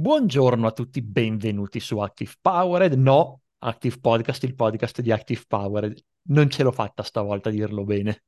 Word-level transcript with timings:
Buongiorno 0.00 0.68
a 0.68 0.70
tutti, 0.70 1.02
benvenuti 1.02 1.80
su 1.80 1.98
Active 1.98 2.30
Powered. 2.40 2.92
No, 2.92 3.40
Active 3.58 3.96
Podcast, 4.00 4.44
il 4.44 4.54
podcast 4.54 5.00
di 5.00 5.10
Active 5.10 5.42
Powered. 5.44 6.00
Non 6.28 6.48
ce 6.48 6.62
l'ho 6.62 6.70
fatta 6.70 7.02
stavolta 7.02 7.48
a 7.48 7.52
dirlo 7.52 7.82
bene. 7.82 8.22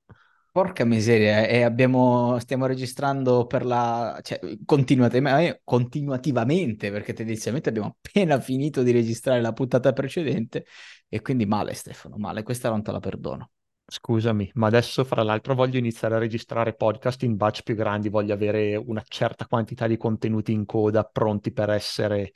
Porca 0.50 0.84
miseria, 0.84 1.46
e 1.46 1.62
abbiamo, 1.62 2.40
stiamo 2.40 2.66
registrando 2.66 3.46
per 3.46 3.64
la, 3.64 4.18
cioè, 4.20 4.40
continuativamente, 4.64 6.90
perché 6.90 7.12
tendenzialmente 7.12 7.68
abbiamo 7.68 7.98
appena 8.02 8.40
finito 8.40 8.82
di 8.82 8.90
registrare 8.90 9.40
la 9.40 9.52
puntata 9.52 9.92
precedente 9.92 10.66
e 11.08 11.22
quindi 11.22 11.46
male 11.46 11.74
Stefano, 11.74 12.16
male, 12.16 12.42
questa 12.42 12.68
non 12.68 12.82
te 12.82 12.90
la 12.90 12.98
perdono. 12.98 13.50
Scusami, 13.92 14.48
ma 14.54 14.68
adesso 14.68 15.02
fra 15.02 15.24
l'altro 15.24 15.56
voglio 15.56 15.76
iniziare 15.76 16.14
a 16.14 16.18
registrare 16.18 16.74
podcast 16.74 17.24
in 17.24 17.36
batch 17.36 17.64
più 17.64 17.74
grandi, 17.74 18.08
voglio 18.08 18.32
avere 18.32 18.76
una 18.76 19.02
certa 19.06 19.46
quantità 19.46 19.88
di 19.88 19.96
contenuti 19.96 20.52
in 20.52 20.64
coda 20.64 21.02
pronti 21.02 21.52
per 21.52 21.70
essere 21.70 22.32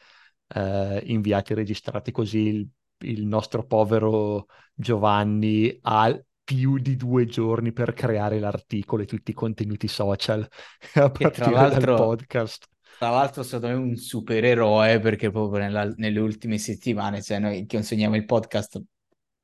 eh, 0.49 1.01
inviati 1.05 1.53
e 1.53 1.55
registrati 1.55 2.11
così 2.11 2.39
il, 2.39 2.69
il 3.05 3.25
nostro 3.25 3.65
povero 3.67 4.47
Giovanni 4.75 5.79
ha 5.83 6.21
più 6.43 6.79
di 6.79 6.97
due 6.97 7.25
giorni 7.27 7.73
per 7.73 7.95
creare 7.95 8.41
l'articolo 8.41 9.03
e 9.03 9.07
tutti 9.07 9.31
i 9.31 9.35
contenuti 9.35 9.87
social 9.87 10.47
a 10.95 11.09
partire 11.09 11.51
dal 11.53 11.85
podcast. 11.85 12.67
Tra 12.99 13.11
l'altro 13.11 13.43
è 13.43 13.45
stato 13.45 13.69
un 13.69 13.95
supereroe 13.95 14.99
perché 14.99 15.31
proprio 15.31 15.63
nella, 15.63 15.85
nelle 15.97 16.19
ultime 16.19 16.59
settimane, 16.59 17.23
cioè 17.23 17.39
noi 17.39 17.65
consegniamo 17.65 18.17
il 18.17 18.25
podcast 18.25 18.83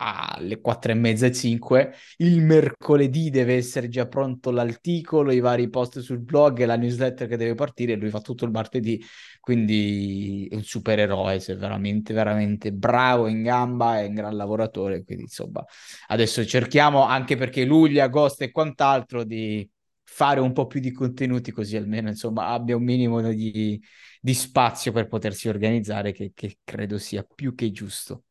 alle 0.02 0.60
quattro 0.60 0.92
e 0.92 0.95
mezza 0.95 1.27
e 1.27 1.32
cinque. 1.32 1.92
Il 2.16 2.42
mercoledì 2.42 3.28
deve 3.28 3.54
essere 3.56 3.88
già 3.88 4.06
pronto 4.06 4.50
l'articolo, 4.50 5.30
i 5.30 5.40
vari 5.40 5.68
post 5.68 6.00
sul 6.00 6.20
blog 6.20 6.60
e 6.60 6.66
la 6.66 6.76
newsletter 6.76 7.28
che 7.28 7.36
deve 7.36 7.54
partire. 7.54 7.96
Lui 7.96 8.09
fa 8.09 8.20
tutto 8.20 8.46
il 8.46 8.50
martedì, 8.50 9.02
quindi 9.40 10.48
è 10.50 10.54
un 10.54 10.62
supereroe. 10.62 11.36
È 11.36 11.56
veramente, 11.56 12.15
veramente 12.15 12.73
bravo 12.73 13.26
in 13.26 13.43
gamba, 13.43 14.01
è 14.01 14.06
un 14.06 14.15
gran 14.15 14.37
lavoratore. 14.37 15.04
Quindi 15.04 15.24
insomma, 15.24 15.62
adesso 16.09 16.45
cerchiamo 16.46 17.04
anche 17.04 17.37
perché 17.37 17.65
luglio, 17.65 18.02
agosto 18.02 18.45
e 18.45 18.51
quant'altro 18.51 19.24
di 19.24 19.68
fare 20.02 20.40
un 20.40 20.52
po' 20.52 20.66
più 20.66 20.80
di 20.80 20.90
contenuti 20.90 21.52
così 21.52 21.76
almeno 21.76 22.09
insomma 22.09 22.48
abbia 22.48 22.74
un 22.76 22.82
minimo 22.82 23.21
di, 23.30 23.80
di 24.21 24.34
spazio 24.34 24.90
per 24.93 25.06
potersi 25.06 25.48
organizzare 25.48 26.10
che, 26.12 26.32
che 26.34 26.59
credo 26.65 26.98
sia 26.98 27.23
più 27.23 27.54
che 27.54 27.71
giusto. 27.71 28.24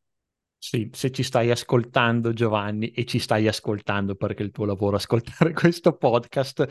Sì, 0.62 0.90
se 0.92 1.10
ci 1.10 1.22
stai 1.22 1.50
ascoltando 1.50 2.34
Giovanni 2.34 2.90
e 2.90 3.06
ci 3.06 3.18
stai 3.18 3.48
ascoltando 3.48 4.14
perché 4.14 4.42
il 4.42 4.50
tuo 4.50 4.66
lavoro 4.66 4.96
è 4.96 4.98
ascoltare 4.98 5.52
questo 5.54 5.96
podcast, 5.96 6.66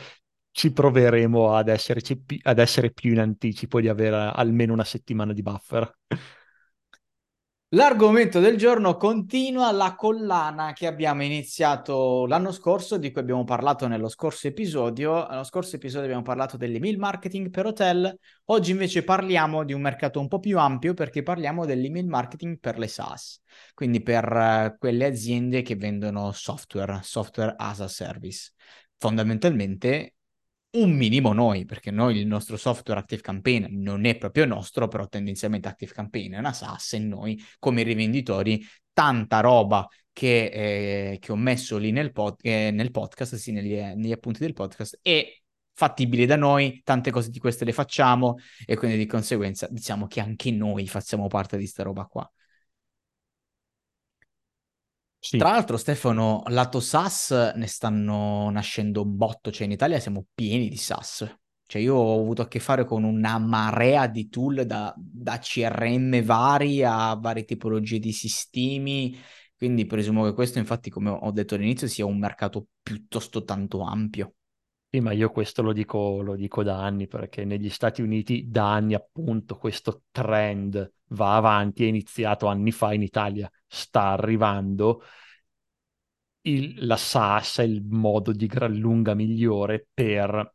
ci 0.52 0.72
proveremo 0.72 1.54
ad, 1.54 1.68
esserci, 1.68 2.22
ad 2.42 2.58
essere 2.60 2.92
più 2.92 3.10
in 3.12 3.18
anticipo 3.18 3.80
di 3.80 3.88
avere 3.88 4.30
almeno 4.32 4.72
una 4.72 4.84
settimana 4.84 5.32
di 5.32 5.42
buffer. 5.42 5.92
L'argomento 7.72 8.40
del 8.40 8.56
giorno 8.56 8.96
continua 8.96 9.70
la 9.70 9.94
collana 9.94 10.72
che 10.72 10.88
abbiamo 10.88 11.22
iniziato 11.22 12.26
l'anno 12.26 12.50
scorso, 12.50 12.96
di 12.96 13.12
cui 13.12 13.20
abbiamo 13.20 13.44
parlato 13.44 13.86
nello 13.86 14.08
scorso 14.08 14.48
episodio. 14.48 15.24
Nello 15.28 15.44
scorso 15.44 15.76
episodio 15.76 16.06
abbiamo 16.06 16.24
parlato 16.24 16.56
dell'email 16.56 16.98
marketing 16.98 17.48
per 17.48 17.66
hotel. 17.66 18.18
Oggi 18.46 18.72
invece 18.72 19.04
parliamo 19.04 19.62
di 19.62 19.72
un 19.72 19.82
mercato 19.82 20.18
un 20.18 20.26
po' 20.26 20.40
più 20.40 20.58
ampio 20.58 20.94
perché 20.94 21.22
parliamo 21.22 21.64
dell'email 21.64 22.08
marketing 22.08 22.58
per 22.58 22.76
le 22.76 22.88
SaaS, 22.88 23.40
quindi 23.72 24.02
per 24.02 24.24
uh, 24.32 24.76
quelle 24.76 25.04
aziende 25.04 25.62
che 25.62 25.76
vendono 25.76 26.32
software, 26.32 26.98
software 27.04 27.54
as 27.56 27.82
a 27.82 27.88
service. 27.88 28.52
Fondamentalmente 28.98 30.14
un 30.72 30.92
minimo 30.92 31.32
noi, 31.32 31.64
perché 31.64 31.90
noi 31.90 32.18
il 32.18 32.26
nostro 32.26 32.56
software 32.56 33.00
Active 33.00 33.22
Campaign 33.22 33.66
non 33.70 34.04
è 34.04 34.16
proprio 34.16 34.46
nostro, 34.46 34.88
però 34.88 35.06
tendenzialmente 35.08 35.68
Active 35.68 35.92
Campaign 35.92 36.34
è 36.34 36.38
una 36.38 36.52
SaaS 36.52 36.92
e 36.94 36.98
noi 36.98 37.42
come 37.58 37.82
rivenditori 37.82 38.64
tanta 38.92 39.40
roba 39.40 39.88
che, 40.12 41.12
eh, 41.12 41.18
che 41.18 41.32
ho 41.32 41.36
messo 41.36 41.76
lì 41.78 41.90
nel, 41.90 42.12
pod, 42.12 42.36
eh, 42.42 42.70
nel 42.70 42.90
podcast, 42.90 43.34
sì, 43.36 43.52
negli, 43.52 43.74
negli 43.74 44.12
appunti 44.12 44.40
del 44.40 44.52
podcast, 44.52 44.98
è 45.02 45.26
fattibile 45.72 46.26
da 46.26 46.36
noi, 46.36 46.80
tante 46.84 47.10
cose 47.10 47.30
di 47.30 47.38
queste 47.38 47.64
le 47.64 47.72
facciamo 47.72 48.36
e 48.66 48.76
quindi 48.76 48.98
di 48.98 49.06
conseguenza 49.06 49.66
diciamo 49.70 50.06
che 50.06 50.20
anche 50.20 50.50
noi 50.50 50.86
facciamo 50.86 51.26
parte 51.26 51.56
di 51.56 51.66
sta 51.66 51.82
roba 51.82 52.04
qua. 52.04 52.30
Sì. 55.22 55.36
Tra 55.36 55.50
l'altro, 55.50 55.76
Stefano, 55.76 56.42
lato 56.46 56.80
SaaS 56.80 57.52
ne 57.54 57.66
stanno 57.66 58.48
nascendo 58.50 59.02
un 59.02 59.16
botto, 59.16 59.52
cioè 59.52 59.66
in 59.66 59.72
Italia 59.72 60.00
siamo 60.00 60.24
pieni 60.34 60.68
di 60.70 60.78
SaaS. 60.78 61.36
Cioè 61.66 61.80
io 61.82 61.94
ho 61.94 62.20
avuto 62.20 62.42
a 62.42 62.48
che 62.48 62.58
fare 62.58 62.84
con 62.84 63.04
una 63.04 63.38
marea 63.38 64.06
di 64.08 64.28
tool 64.28 64.64
da, 64.64 64.92
da 64.96 65.38
CRM 65.38 66.22
vari 66.22 66.82
a 66.82 67.14
varie 67.14 67.44
tipologie 67.44 67.98
di 67.98 68.12
sistemi, 68.12 69.16
quindi 69.56 69.84
presumo 69.84 70.24
che 70.24 70.32
questo 70.32 70.58
infatti, 70.58 70.88
come 70.88 71.10
ho 71.10 71.30
detto 71.30 71.54
all'inizio, 71.54 71.86
sia 71.86 72.06
un 72.06 72.18
mercato 72.18 72.68
piuttosto 72.82 73.44
tanto 73.44 73.82
ampio. 73.82 74.34
Sì, 74.88 75.00
ma 75.00 75.12
io 75.12 75.30
questo 75.30 75.62
lo 75.62 75.72
dico, 75.72 76.22
lo 76.22 76.34
dico 76.34 76.64
da 76.64 76.82
anni, 76.82 77.06
perché 77.06 77.44
negli 77.44 77.68
Stati 77.70 78.02
Uniti 78.02 78.46
da 78.48 78.72
anni 78.72 78.94
appunto 78.94 79.56
questo 79.56 80.04
trend 80.10 80.92
va 81.08 81.36
avanti, 81.36 81.84
è 81.84 81.86
iniziato 81.86 82.46
anni 82.46 82.72
fa 82.72 82.92
in 82.94 83.02
Italia, 83.02 83.48
sta 83.70 84.08
arrivando. 84.08 85.02
Il, 86.42 86.86
la 86.86 86.96
SaaS 86.96 87.58
è 87.58 87.62
il 87.62 87.82
modo 87.84 88.32
di 88.32 88.46
gran 88.46 88.74
lunga 88.74 89.14
migliore 89.14 89.88
per 89.92 90.54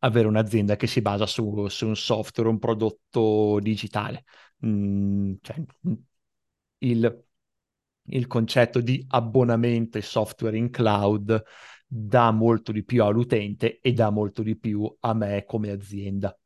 avere 0.00 0.28
un'azienda 0.28 0.76
che 0.76 0.86
si 0.86 1.00
basa 1.00 1.26
su, 1.26 1.66
su 1.68 1.86
un 1.86 1.96
software, 1.96 2.48
un 2.48 2.58
prodotto 2.58 3.58
digitale. 3.60 4.24
Mm, 4.66 5.34
cioè, 5.40 5.56
il, 6.78 7.24
il 8.02 8.26
concetto 8.26 8.80
di 8.80 9.04
abbonamento 9.08 9.98
e 9.98 10.02
software 10.02 10.56
in 10.56 10.70
cloud 10.70 11.42
dà 11.86 12.30
molto 12.30 12.72
di 12.72 12.84
più 12.84 13.02
all'utente 13.04 13.80
e 13.80 13.92
dà 13.92 14.10
molto 14.10 14.42
di 14.42 14.56
più 14.56 14.96
a 15.00 15.14
me 15.14 15.44
come 15.44 15.70
azienda. 15.70 16.36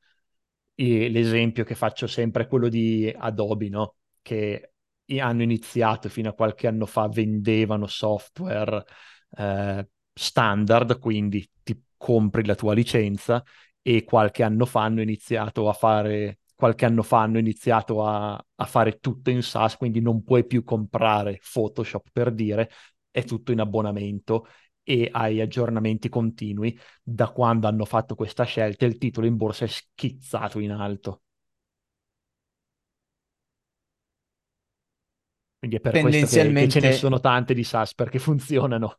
E 0.74 1.08
l'esempio 1.08 1.64
che 1.64 1.74
faccio 1.74 2.06
sempre 2.06 2.44
è 2.44 2.46
quello 2.46 2.68
di 2.68 3.12
Adobe, 3.14 3.68
no? 3.68 3.96
che 4.22 4.71
hanno 5.18 5.42
iniziato 5.42 6.08
fino 6.08 6.30
a 6.30 6.34
qualche 6.34 6.66
anno 6.66 6.86
fa, 6.86 7.08
vendevano 7.08 7.86
software 7.86 8.84
eh, 9.36 9.88
standard, 10.12 10.98
quindi 10.98 11.48
ti 11.62 11.80
compri 11.96 12.44
la 12.44 12.54
tua 12.54 12.74
licenza 12.74 13.42
e 13.82 14.04
qualche 14.04 14.42
anno 14.42 14.64
fa 14.64 14.82
hanno 14.82 15.02
iniziato 15.02 15.68
a 15.68 15.72
fare 15.72 16.38
qualche 16.62 16.84
anno 16.84 17.02
fa 17.02 17.22
hanno 17.22 17.38
iniziato 17.38 18.04
a, 18.04 18.34
a, 18.34 18.64
fare 18.66 19.00
tutto 19.00 19.30
in 19.30 19.42
SaaS, 19.42 19.76
quindi 19.76 20.00
non 20.00 20.22
puoi 20.22 20.46
più 20.46 20.62
comprare 20.62 21.40
Photoshop 21.52 22.10
per 22.12 22.32
dire, 22.32 22.70
è 23.10 23.24
tutto 23.24 23.50
in 23.50 23.58
abbonamento 23.58 24.46
e 24.84 25.08
hai 25.10 25.40
aggiornamenti 25.40 26.08
continui. 26.08 26.78
Da 27.02 27.30
quando 27.30 27.66
hanno 27.66 27.84
fatto 27.84 28.14
questa 28.14 28.44
scelta, 28.44 28.84
il 28.84 28.96
titolo 28.96 29.26
in 29.26 29.36
borsa 29.36 29.64
è 29.64 29.68
schizzato 29.68 30.60
in 30.60 30.70
alto. 30.70 31.22
Quindi 35.62 35.78
è 35.78 35.80
per 35.80 35.92
tendenzialmente... 35.92 36.60
questo 36.60 36.80
che, 36.80 36.86
che, 36.86 36.88
ce 36.88 36.88
ne 36.88 36.98
sono 36.98 37.20
tante 37.20 37.54
di 37.54 37.62
SaaS 37.62 37.94
perché 37.94 38.18
funzionano. 38.18 38.98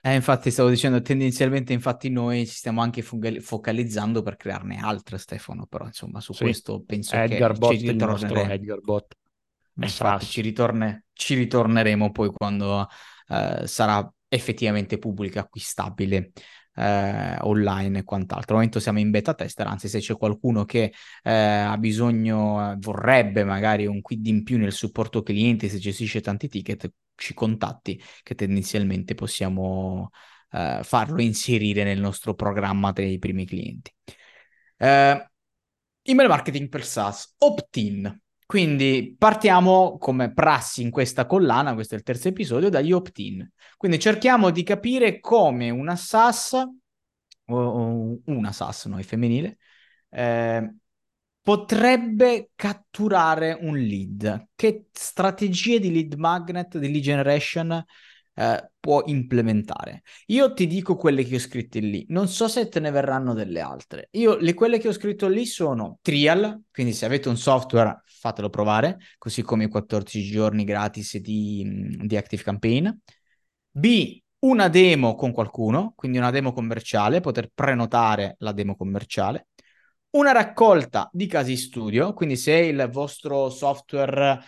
Eh, 0.00 0.14
infatti 0.14 0.50
stavo 0.50 0.70
dicendo, 0.70 1.02
tendenzialmente 1.02 1.74
infatti 1.74 2.08
noi 2.08 2.46
ci 2.46 2.54
stiamo 2.54 2.80
anche 2.80 3.02
focalizzando 3.02 4.22
per 4.22 4.36
crearne 4.36 4.78
altre, 4.78 5.18
Stefano, 5.18 5.66
però 5.66 5.84
insomma 5.84 6.20
su 6.20 6.32
sì. 6.32 6.44
questo 6.44 6.82
penso 6.82 7.14
Edgar 7.14 7.52
che 7.52 7.58
Bot, 7.58 7.76
ci 7.76 7.90
ritorneremo. 7.90 8.50
Edgar 8.50 8.80
Bot. 8.80 9.16
Infatti 9.82 10.24
ci, 10.24 10.40
ritorne... 10.40 11.04
ci, 11.12 11.34
ritorneremo 11.34 12.10
poi 12.10 12.32
quando 12.32 12.88
uh, 13.28 13.66
sarà 13.66 14.10
effettivamente 14.28 14.96
pubblica, 14.96 15.40
acquistabile 15.40 16.32
eh, 16.78 17.36
online 17.40 17.98
e 17.98 18.04
quant'altro. 18.04 18.50
Al 18.50 18.54
momento 18.56 18.80
siamo 18.80 19.00
in 19.00 19.10
beta 19.10 19.34
tester, 19.34 19.66
anzi 19.66 19.88
se 19.88 19.98
c'è 19.98 20.16
qualcuno 20.16 20.64
che 20.64 20.92
eh, 21.22 21.32
ha 21.32 21.76
bisogno, 21.76 22.76
vorrebbe 22.78 23.44
magari 23.44 23.86
un 23.86 24.00
quid 24.00 24.26
in 24.26 24.44
più 24.44 24.58
nel 24.58 24.72
supporto 24.72 25.22
clienti, 25.22 25.68
se 25.68 25.78
gestisce 25.78 26.20
tanti 26.20 26.48
ticket, 26.48 26.90
ci 27.14 27.34
contatti 27.34 28.00
che 28.22 28.34
tendenzialmente 28.34 29.14
possiamo 29.14 30.10
eh, 30.52 30.80
farlo 30.82 31.20
inserire 31.20 31.82
nel 31.84 32.00
nostro 32.00 32.34
programma 32.34 32.92
dei 32.92 33.18
primi 33.18 33.44
clienti. 33.44 33.92
Eh, 34.76 35.30
email 36.02 36.28
marketing 36.28 36.68
per 36.68 36.84
SaaS, 36.84 37.34
opt-in. 37.38 38.20
Quindi 38.48 39.14
partiamo 39.18 39.98
come 39.98 40.32
prassi 40.32 40.80
in 40.80 40.90
questa 40.90 41.26
collana, 41.26 41.74
questo 41.74 41.94
è 41.94 41.98
il 41.98 42.02
terzo 42.02 42.28
episodio, 42.28 42.70
dagli 42.70 42.92
opt-in. 42.92 43.46
Quindi 43.76 43.98
cerchiamo 43.98 44.48
di 44.48 44.62
capire 44.62 45.20
come 45.20 45.68
una 45.68 45.96
SAS, 45.96 46.56
una 47.44 48.50
SAS, 48.52 48.86
noi 48.86 49.02
femminile, 49.02 49.58
eh, 50.08 50.76
potrebbe 51.42 52.52
catturare 52.54 53.54
un 53.60 53.76
lead. 53.76 54.46
Che 54.54 54.86
strategie 54.92 55.78
di 55.78 55.92
lead 55.92 56.14
magnet, 56.14 56.78
di 56.78 56.90
lead 56.90 57.02
generation 57.02 57.84
eh, 58.38 58.70
può 58.78 59.02
implementare. 59.06 60.02
Io 60.26 60.52
ti 60.52 60.68
dico 60.68 60.96
quelle 60.96 61.24
che 61.24 61.36
ho 61.36 61.38
scritte 61.40 61.80
lì, 61.80 62.06
non 62.10 62.28
so 62.28 62.46
se 62.46 62.68
te 62.68 62.78
ne 62.78 62.92
verranno 62.92 63.34
delle 63.34 63.60
altre. 63.60 64.08
Io 64.12 64.36
le 64.36 64.54
quelle 64.54 64.78
che 64.78 64.88
ho 64.88 64.92
scritto 64.92 65.26
lì 65.26 65.44
sono 65.44 65.98
trial, 66.02 66.62
quindi 66.70 66.92
se 66.92 67.04
avete 67.04 67.28
un 67.28 67.36
software 67.36 68.02
fatelo 68.06 68.48
provare, 68.48 68.98
così 69.18 69.42
come 69.42 69.64
i 69.64 69.68
14 69.68 70.22
giorni 70.30 70.62
gratis 70.64 71.18
di, 71.18 71.96
di 72.00 72.16
Active 72.16 72.42
Campaign. 72.42 72.88
B, 73.70 74.20
una 74.40 74.68
demo 74.68 75.16
con 75.16 75.32
qualcuno, 75.32 75.92
quindi 75.96 76.18
una 76.18 76.30
demo 76.30 76.52
commerciale, 76.52 77.20
poter 77.20 77.50
prenotare 77.52 78.36
la 78.38 78.52
demo 78.52 78.76
commerciale. 78.76 79.48
Una 80.10 80.32
raccolta 80.32 81.08
di 81.12 81.26
casi 81.26 81.56
studio, 81.56 82.12
quindi 82.14 82.36
se 82.36 82.52
il 82.54 82.88
vostro 82.90 83.50
software 83.50 84.40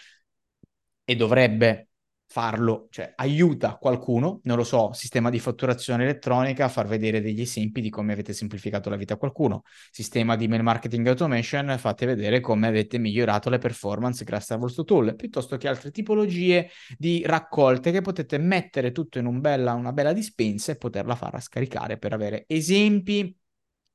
e 1.04 1.16
dovrebbe 1.16 1.89
farlo, 2.32 2.86
cioè 2.90 3.12
aiuta 3.16 3.76
qualcuno, 3.76 4.38
non 4.44 4.56
lo 4.56 4.62
so, 4.62 4.92
sistema 4.92 5.30
di 5.30 5.40
fatturazione 5.40 6.04
elettronica, 6.04 6.66
a 6.66 6.68
far 6.68 6.86
vedere 6.86 7.20
degli 7.20 7.40
esempi 7.40 7.80
di 7.80 7.90
come 7.90 8.12
avete 8.12 8.32
semplificato 8.32 8.88
la 8.88 8.94
vita 8.94 9.14
a 9.14 9.16
qualcuno, 9.16 9.64
sistema 9.90 10.36
di 10.36 10.46
mail 10.46 10.62
marketing 10.62 11.08
automation, 11.08 11.76
fate 11.76 12.06
vedere 12.06 12.38
come 12.38 12.68
avete 12.68 12.98
migliorato 12.98 13.50
le 13.50 13.58
performance 13.58 14.22
grazie 14.22 14.54
al 14.54 14.60
vostro 14.60 14.84
tool, 14.84 15.16
piuttosto 15.16 15.56
che 15.56 15.66
altre 15.66 15.90
tipologie 15.90 16.70
di 16.96 17.24
raccolte 17.26 17.90
che 17.90 18.00
potete 18.00 18.38
mettere 18.38 18.92
tutto 18.92 19.18
in 19.18 19.26
un 19.26 19.40
bella, 19.40 19.72
una 19.72 19.92
bella 19.92 20.12
dispensa 20.12 20.70
e 20.70 20.76
poterla 20.76 21.16
far 21.16 21.42
scaricare 21.42 21.98
per 21.98 22.12
avere 22.12 22.44
esempi, 22.46 23.36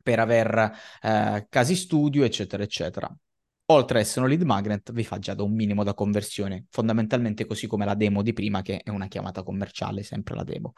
per 0.04 0.20
aver 0.20 0.74
eh, 1.02 1.48
casi 1.50 1.76
studio, 1.76 2.26
eccetera, 2.26 2.64
eccetera 2.64 3.18
oltre 3.68 4.00
ad 4.00 4.06
essere 4.06 4.22
un 4.22 4.30
lead 4.30 4.42
magnet, 4.44 4.92
vi 4.92 5.04
fa 5.04 5.20
già 5.20 5.34
da 5.34 5.44
un 5.44 5.54
minimo 5.54 5.84
da 5.84 5.94
conversione, 5.94 6.66
fondamentalmente 6.70 7.46
così 7.46 7.68
come 7.68 7.86
la 7.86 7.96
demo 7.96 8.22
di 8.22 8.34
prima, 8.34 8.62
che 8.62 8.82
è 8.84 8.90
una 8.90 9.08
chiamata 9.08 9.44
commerciale, 9.44 10.04
sempre 10.04 10.36
la 10.36 10.44
demo. 10.44 10.74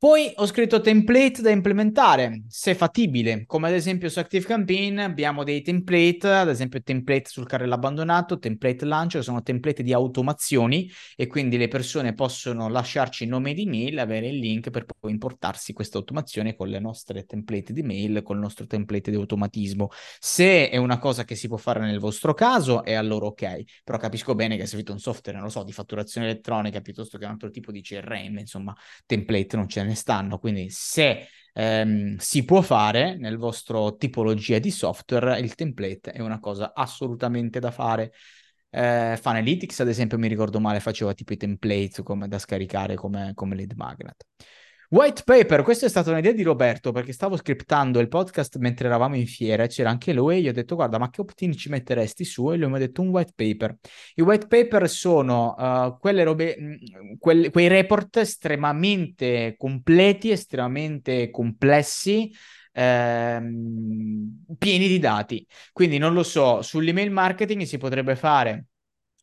Poi 0.00 0.32
ho 0.36 0.46
scritto 0.46 0.80
template 0.80 1.42
da 1.42 1.50
implementare, 1.50 2.44
se 2.48 2.74
fattibile, 2.74 3.44
come 3.44 3.68
ad 3.68 3.74
esempio 3.74 4.08
su 4.08 4.18
Active 4.18 4.46
Campaign 4.46 4.96
abbiamo 4.96 5.44
dei 5.44 5.60
template, 5.60 6.26
ad 6.26 6.48
esempio 6.48 6.82
template 6.82 7.28
sul 7.28 7.46
carrello 7.46 7.74
abbandonato, 7.74 8.38
template 8.38 8.86
launcher, 8.86 9.22
sono 9.22 9.42
template 9.42 9.82
di 9.82 9.92
automazioni 9.92 10.90
e 11.14 11.26
quindi 11.26 11.58
le 11.58 11.68
persone 11.68 12.14
possono 12.14 12.70
lasciarci 12.70 13.24
il 13.24 13.28
nome 13.28 13.52
di 13.52 13.66
mail, 13.66 13.98
avere 13.98 14.28
il 14.28 14.38
link 14.38 14.70
per 14.70 14.86
poi 14.86 15.10
importarsi 15.10 15.74
questa 15.74 15.98
automazione 15.98 16.56
con 16.56 16.68
le 16.68 16.80
nostre 16.80 17.26
template 17.26 17.74
di 17.74 17.82
mail, 17.82 18.22
con 18.22 18.36
il 18.36 18.42
nostro 18.42 18.66
template 18.66 19.10
di 19.10 19.18
automatismo. 19.18 19.90
Se 20.18 20.70
è 20.70 20.78
una 20.78 20.98
cosa 20.98 21.24
che 21.24 21.34
si 21.34 21.46
può 21.46 21.58
fare 21.58 21.80
nel 21.80 21.98
vostro 21.98 22.32
caso 22.32 22.84
è 22.84 22.94
allora 22.94 23.26
ok, 23.26 23.82
però 23.84 23.98
capisco 23.98 24.34
bene 24.34 24.56
che 24.56 24.64
se 24.64 24.76
avete 24.76 24.92
un 24.92 24.98
software, 24.98 25.36
non 25.36 25.48
lo 25.48 25.52
so, 25.52 25.62
di 25.62 25.72
fatturazione 25.72 26.26
elettronica 26.26 26.80
piuttosto 26.80 27.18
che 27.18 27.26
un 27.26 27.32
altro 27.32 27.50
tipo 27.50 27.70
di 27.70 27.82
CRM, 27.82 28.38
insomma, 28.38 28.74
template 29.04 29.56
non 29.56 29.66
ne 29.89 29.89
ne 29.90 29.94
stanno, 29.96 30.38
quindi 30.38 30.70
se 30.70 31.26
ehm, 31.52 32.16
si 32.16 32.44
può 32.44 32.62
fare 32.62 33.16
nel 33.16 33.36
vostro 33.36 33.96
tipologia 33.96 34.58
di 34.58 34.70
software, 34.70 35.38
il 35.40 35.54
template 35.54 36.12
è 36.12 36.20
una 36.20 36.40
cosa 36.40 36.72
assolutamente 36.74 37.58
da 37.60 37.70
fare. 37.70 38.12
Eh, 38.70 39.18
Fanalytics, 39.20 39.80
ad 39.80 39.88
esempio, 39.88 40.18
mi 40.18 40.28
ricordo 40.28 40.60
male, 40.60 40.80
faceva 40.80 41.12
tipo 41.14 41.32
i 41.32 41.36
template 41.36 42.02
come, 42.02 42.28
da 42.28 42.38
scaricare 42.38 42.94
come, 42.94 43.32
come 43.34 43.56
lead 43.56 43.72
magnet. 43.76 44.24
White 44.92 45.22
paper, 45.24 45.62
questa 45.62 45.86
è 45.86 45.88
stata 45.88 46.10
un'idea 46.10 46.32
di 46.32 46.42
Roberto 46.42 46.90
perché 46.90 47.12
stavo 47.12 47.36
scriptando 47.36 48.00
il 48.00 48.08
podcast 48.08 48.56
mentre 48.58 48.88
eravamo 48.88 49.14
in 49.14 49.28
fiera 49.28 49.62
e 49.62 49.68
c'era 49.68 49.88
anche 49.88 50.12
lui 50.12 50.38
e 50.38 50.40
gli 50.40 50.48
ho 50.48 50.52
detto 50.52 50.74
guarda 50.74 50.98
ma 50.98 51.10
che 51.10 51.20
opt-in 51.20 51.52
ci 51.52 51.68
metteresti 51.68 52.24
su 52.24 52.50
e 52.50 52.56
lui 52.56 52.68
mi 52.68 52.74
ha 52.74 52.78
detto 52.80 53.00
un 53.00 53.10
white 53.10 53.32
paper. 53.36 53.76
I 54.16 54.22
white 54.22 54.48
paper 54.48 54.88
sono 54.88 55.54
uh, 55.56 55.96
quelle 55.96 56.24
robe, 56.24 56.56
mm, 56.60 56.74
quelle, 57.20 57.50
quei 57.50 57.68
report 57.68 58.16
estremamente 58.16 59.54
completi, 59.56 60.32
estremamente 60.32 61.30
complessi, 61.30 62.34
ehm, 62.72 64.44
pieni 64.58 64.88
di 64.88 64.98
dati. 64.98 65.46
Quindi 65.72 65.98
non 65.98 66.14
lo 66.14 66.24
so, 66.24 66.62
sull'email 66.62 67.12
marketing 67.12 67.62
si 67.62 67.78
potrebbe 67.78 68.16
fare 68.16 68.69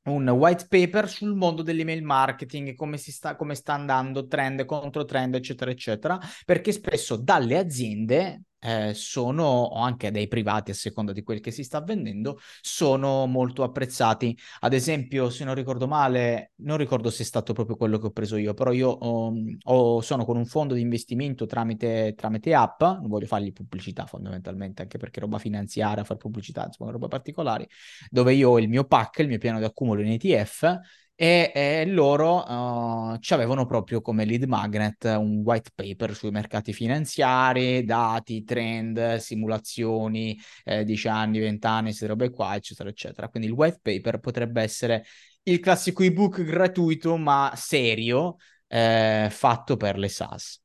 un 0.07 0.27
white 0.29 0.67
paper 0.67 1.09
sul 1.09 1.35
mondo 1.35 1.61
dell'email 1.61 2.03
marketing, 2.03 2.75
come, 2.75 2.97
si 2.97 3.11
sta, 3.11 3.35
come 3.35 3.55
sta 3.55 3.73
andando, 3.73 4.27
trend, 4.27 4.65
contro 4.65 5.05
trend, 5.05 5.35
eccetera, 5.35 5.71
eccetera, 5.71 6.19
perché 6.45 6.71
spesso 6.71 7.15
dalle 7.15 7.57
aziende 7.57 8.41
eh, 8.59 8.93
sono, 8.93 9.43
o 9.43 9.79
anche 9.81 10.11
dai 10.11 10.27
privati 10.27 10.71
a 10.71 10.73
seconda 10.73 11.11
di 11.13 11.23
quel 11.23 11.39
che 11.39 11.51
si 11.51 11.63
sta 11.63 11.81
vendendo, 11.81 12.39
sono 12.61 13.25
molto 13.25 13.63
apprezzati. 13.63 14.37
Ad 14.61 14.73
esempio, 14.73 15.29
se 15.29 15.43
non 15.43 15.55
ricordo 15.55 15.87
male, 15.87 16.53
non 16.57 16.77
ricordo 16.77 17.09
se 17.09 17.23
è 17.23 17.25
stato 17.25 17.53
proprio 17.53 17.75
quello 17.75 17.97
che 17.97 18.07
ho 18.07 18.11
preso 18.11 18.37
io, 18.37 18.53
però 18.53 18.71
io 18.71 18.89
ho, 18.89 19.33
ho, 19.63 20.01
sono 20.01 20.25
con 20.25 20.37
un 20.37 20.45
fondo 20.45 20.73
di 20.73 20.81
investimento 20.81 21.45
tramite, 21.45 22.13
tramite 22.15 22.53
app, 22.53 22.81
non 22.81 23.07
voglio 23.07 23.27
fargli 23.27 23.51
pubblicità 23.53 24.05
fondamentalmente, 24.05 24.81
anche 24.81 24.97
perché 24.97 25.19
roba 25.19 25.37
finanziaria, 25.39 26.03
fare 26.03 26.19
pubblicità, 26.19 26.65
insomma, 26.65 26.91
roba 26.91 27.07
particolari, 27.07 27.67
dove 28.09 28.33
io 28.33 28.51
ho 28.51 28.59
il 28.59 28.69
mio 28.69 28.85
pack, 28.85 29.19
il 29.19 29.27
mio 29.27 29.37
piano 29.37 29.59
di 29.59 29.65
accumulo 29.65 30.01
in 30.01 30.11
ETF 30.11 30.79
e, 31.19 31.51
e 31.51 31.85
loro 31.87 32.43
uh, 32.43 33.17
ci 33.17 33.33
avevano 33.33 33.65
proprio 33.65 34.01
come 34.01 34.23
lead 34.23 34.43
magnet 34.43 35.03
un 35.17 35.41
white 35.43 35.71
paper 35.73 36.13
sui 36.13 36.29
mercati 36.29 36.73
finanziari, 36.73 37.83
dati, 37.83 38.43
trend, 38.43 39.15
simulazioni, 39.15 40.39
eh, 40.63 40.83
10 40.83 41.07
anni, 41.07 41.39
20 41.39 41.65
anni, 41.65 41.85
queste 41.85 42.05
robe 42.05 42.29
qua, 42.29 42.53
eccetera, 42.55 42.89
eccetera. 42.89 43.29
Quindi 43.29 43.49
il 43.49 43.55
white 43.55 43.79
paper 43.81 44.19
potrebbe 44.19 44.61
essere 44.61 45.05
il 45.41 45.59
classico 45.59 46.03
ebook 46.03 46.43
gratuito 46.43 47.17
ma 47.17 47.51
serio 47.55 48.35
eh, 48.67 49.27
fatto 49.31 49.75
per 49.75 49.97
le 49.97 50.09
SaaS. 50.09 50.61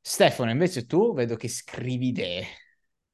Stefano, 0.00 0.52
invece 0.52 0.86
tu 0.86 1.12
vedo 1.12 1.34
che 1.34 1.48
scrivi 1.48 2.06
idee. 2.06 2.46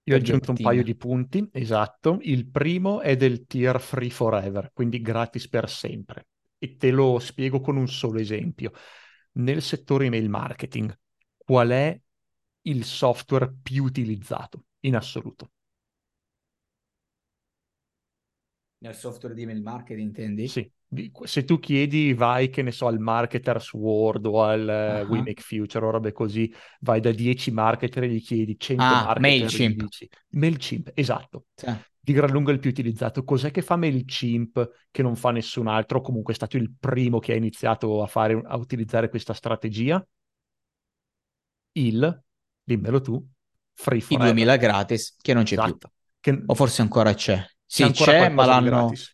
Io 0.03 0.17
ho 0.17 0.19
aggiunto 0.19 0.51
un 0.51 0.59
paio 0.59 0.83
di 0.83 0.95
punti, 0.95 1.49
esatto. 1.51 2.19
Il 2.21 2.51
primo 2.51 3.01
è 3.01 3.17
del 3.17 3.47
tier 3.47 3.81
free 3.81 4.11
forever, 4.11 4.71
quindi 4.75 5.01
gratis 5.01 5.49
per 5.49 5.71
sempre 5.71 6.27
e 6.65 6.77
te 6.77 6.91
lo 6.91 7.19
spiego 7.19 7.61
con 7.61 7.77
un 7.77 7.87
solo 7.89 8.19
esempio. 8.19 8.73
Nel 9.33 9.61
settore 9.61 10.07
email 10.07 10.29
marketing, 10.31 10.97
qual 11.37 11.69
è 11.71 12.01
il 12.63 12.85
software 12.85 13.55
più 13.63 13.85
utilizzato 13.85 14.65
in 14.81 14.97
assoluto? 14.97 15.51
Nel 18.79 18.95
software 18.95 19.35
di 19.35 19.43
email 19.43 19.61
marketing 19.63 20.07
intendi? 20.07 20.49
Sì, 20.49 20.71
se 21.25 21.45
tu 21.45 21.59
chiedi 21.59 22.15
vai 22.15 22.49
che 22.49 22.63
ne 22.63 22.71
so 22.71 22.87
al 22.87 22.99
Marketers 22.99 23.73
World 23.73 24.27
o 24.27 24.43
al 24.43 25.05
uh-huh. 25.05 25.13
We 25.13 25.19
Make 25.19 25.43
Future 25.43 25.85
o 25.85 25.91
robe 25.91 26.13
così, 26.13 26.53
vai 26.81 27.01
da 27.01 27.11
10 27.11 27.51
marketer 27.51 28.05
e 28.05 28.09
gli 28.09 28.23
chiedi 28.23 28.59
100 28.59 28.83
ah, 28.83 28.89
marketer 28.89 29.21
MailChimp. 29.21 29.83
Dici, 29.83 30.09
MailChimp, 30.31 30.91
esatto. 30.95 31.47
Sì 31.55 31.93
di 32.05 32.13
gran 32.13 32.31
lunga 32.31 32.53
il 32.53 32.59
più 32.59 32.69
utilizzato. 32.69 33.25
Cos'è 33.25 33.51
che 33.51 33.63
fa 33.63 33.77
MailChimp 33.77 34.89
che 34.91 35.03
non 35.03 35.17
fa 35.17 35.31
nessun 35.31 35.67
altro? 35.69 36.03
Comunque 36.03 36.35
è 36.35 36.37
stato 36.37 36.59
il 36.59 36.71
primo 36.79 37.19
che 37.19 37.33
ha 37.33 37.37
iniziato 37.37 38.03
a, 38.03 38.07
fare, 38.07 38.41
a 38.45 38.57
utilizzare 38.57 39.09
questa 39.09 39.33
strategia. 39.33 40.07
Il, 41.73 42.23
dimmelo 42.63 43.01
tu, 43.01 43.27
Free 43.73 44.01
Forever. 44.01 44.29
I 44.29 44.33
2000 44.33 44.57
gratis, 44.57 45.17
che 45.19 45.33
non 45.33 45.45
c'è 45.45 45.55
esatto. 45.55 45.77
più. 45.79 45.89
Che... 46.21 46.43
O 46.45 46.55
forse 46.55 46.83
ancora 46.83 47.15
c'è. 47.15 47.43
Sì, 47.65 47.91
c'è, 47.91 48.29
ma 48.29 48.45
l'hanno... 48.45 48.69
Gratis. 48.69 49.14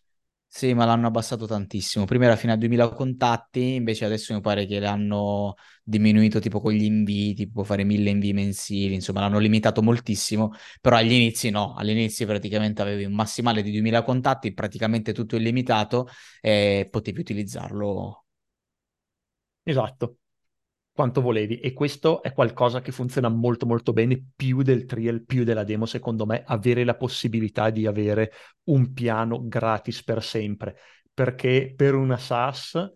Sì, 0.53 0.73
ma 0.73 0.83
l'hanno 0.85 1.07
abbassato 1.07 1.45
tantissimo. 1.47 2.03
Prima 2.05 2.25
era 2.25 2.35
fino 2.35 2.51
a 2.51 2.57
2000 2.57 2.89
contatti, 2.89 3.75
invece 3.75 4.03
adesso 4.03 4.33
mi 4.33 4.41
pare 4.41 4.65
che 4.65 4.79
l'hanno 4.79 5.55
diminuito 5.81 6.39
tipo 6.39 6.59
con 6.59 6.73
gli 6.73 6.83
inviti, 6.83 7.49
può 7.49 7.63
fare 7.63 7.83
1000 7.85 8.09
invii 8.09 8.33
mensili, 8.33 8.93
insomma 8.93 9.21
l'hanno 9.21 9.39
limitato 9.39 9.81
moltissimo, 9.81 10.51
però 10.81 10.97
agli 10.97 11.13
inizi 11.13 11.49
no, 11.51 11.73
all'inizio 11.75 12.25
praticamente 12.25 12.81
avevi 12.81 13.05
un 13.05 13.13
massimale 13.13 13.61
di 13.63 13.71
2000 13.71 14.03
contatti, 14.03 14.53
praticamente 14.53 15.13
tutto 15.13 15.37
illimitato 15.37 16.09
e 16.41 16.85
potevi 16.91 17.21
utilizzarlo. 17.21 18.25
Esatto 19.65 20.17
quanto 20.93 21.21
volevi 21.21 21.59
e 21.59 21.73
questo 21.73 22.21
è 22.21 22.33
qualcosa 22.33 22.81
che 22.81 22.91
funziona 22.91 23.29
molto 23.29 23.65
molto 23.65 23.93
bene 23.93 24.21
più 24.35 24.61
del 24.61 24.85
trial, 24.85 25.23
più 25.23 25.43
della 25.43 25.63
demo 25.63 25.85
secondo 25.85 26.25
me, 26.25 26.43
avere 26.45 26.83
la 26.83 26.95
possibilità 26.95 27.69
di 27.69 27.85
avere 27.85 28.31
un 28.65 28.93
piano 28.93 29.47
gratis 29.47 30.03
per 30.03 30.23
sempre. 30.23 30.75
Perché 31.13 31.73
per 31.75 31.95
una 31.95 32.17
SaaS 32.17 32.91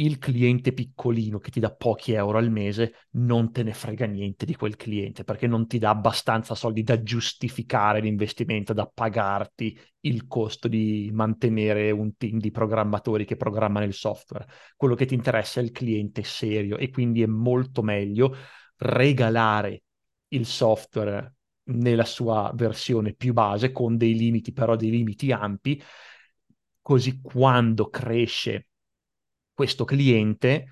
il 0.00 0.18
cliente 0.18 0.72
piccolino 0.72 1.38
che 1.38 1.50
ti 1.50 1.60
dà 1.60 1.74
pochi 1.74 2.12
euro 2.12 2.38
al 2.38 2.50
mese 2.50 3.06
non 3.12 3.50
te 3.50 3.62
ne 3.62 3.72
frega 3.72 4.06
niente 4.06 4.44
di 4.44 4.54
quel 4.54 4.76
cliente 4.76 5.24
perché 5.24 5.46
non 5.46 5.66
ti 5.66 5.78
dà 5.78 5.90
abbastanza 5.90 6.54
soldi 6.54 6.82
da 6.82 7.02
giustificare 7.02 8.00
l'investimento, 8.00 8.72
da 8.72 8.86
pagarti 8.86 9.78
il 10.00 10.26
costo 10.28 10.68
di 10.68 11.10
mantenere 11.12 11.90
un 11.90 12.16
team 12.16 12.38
di 12.38 12.50
programmatori 12.52 13.24
che 13.24 13.36
programmano 13.36 13.86
il 13.86 13.92
software. 13.92 14.46
Quello 14.76 14.94
che 14.94 15.06
ti 15.06 15.14
interessa 15.14 15.60
è 15.60 15.64
il 15.64 15.72
cliente 15.72 16.22
serio 16.22 16.76
e 16.76 16.90
quindi 16.90 17.22
è 17.22 17.26
molto 17.26 17.82
meglio 17.82 18.36
regalare 18.76 19.82
il 20.28 20.46
software 20.46 21.34
nella 21.70 22.04
sua 22.04 22.52
versione 22.54 23.14
più 23.14 23.32
base 23.32 23.72
con 23.72 23.96
dei 23.96 24.14
limiti, 24.14 24.52
però 24.52 24.76
dei 24.76 24.90
limiti 24.90 25.32
ampi, 25.32 25.82
così 26.80 27.20
quando 27.20 27.88
cresce 27.88 28.67
questo 29.58 29.84
cliente 29.84 30.66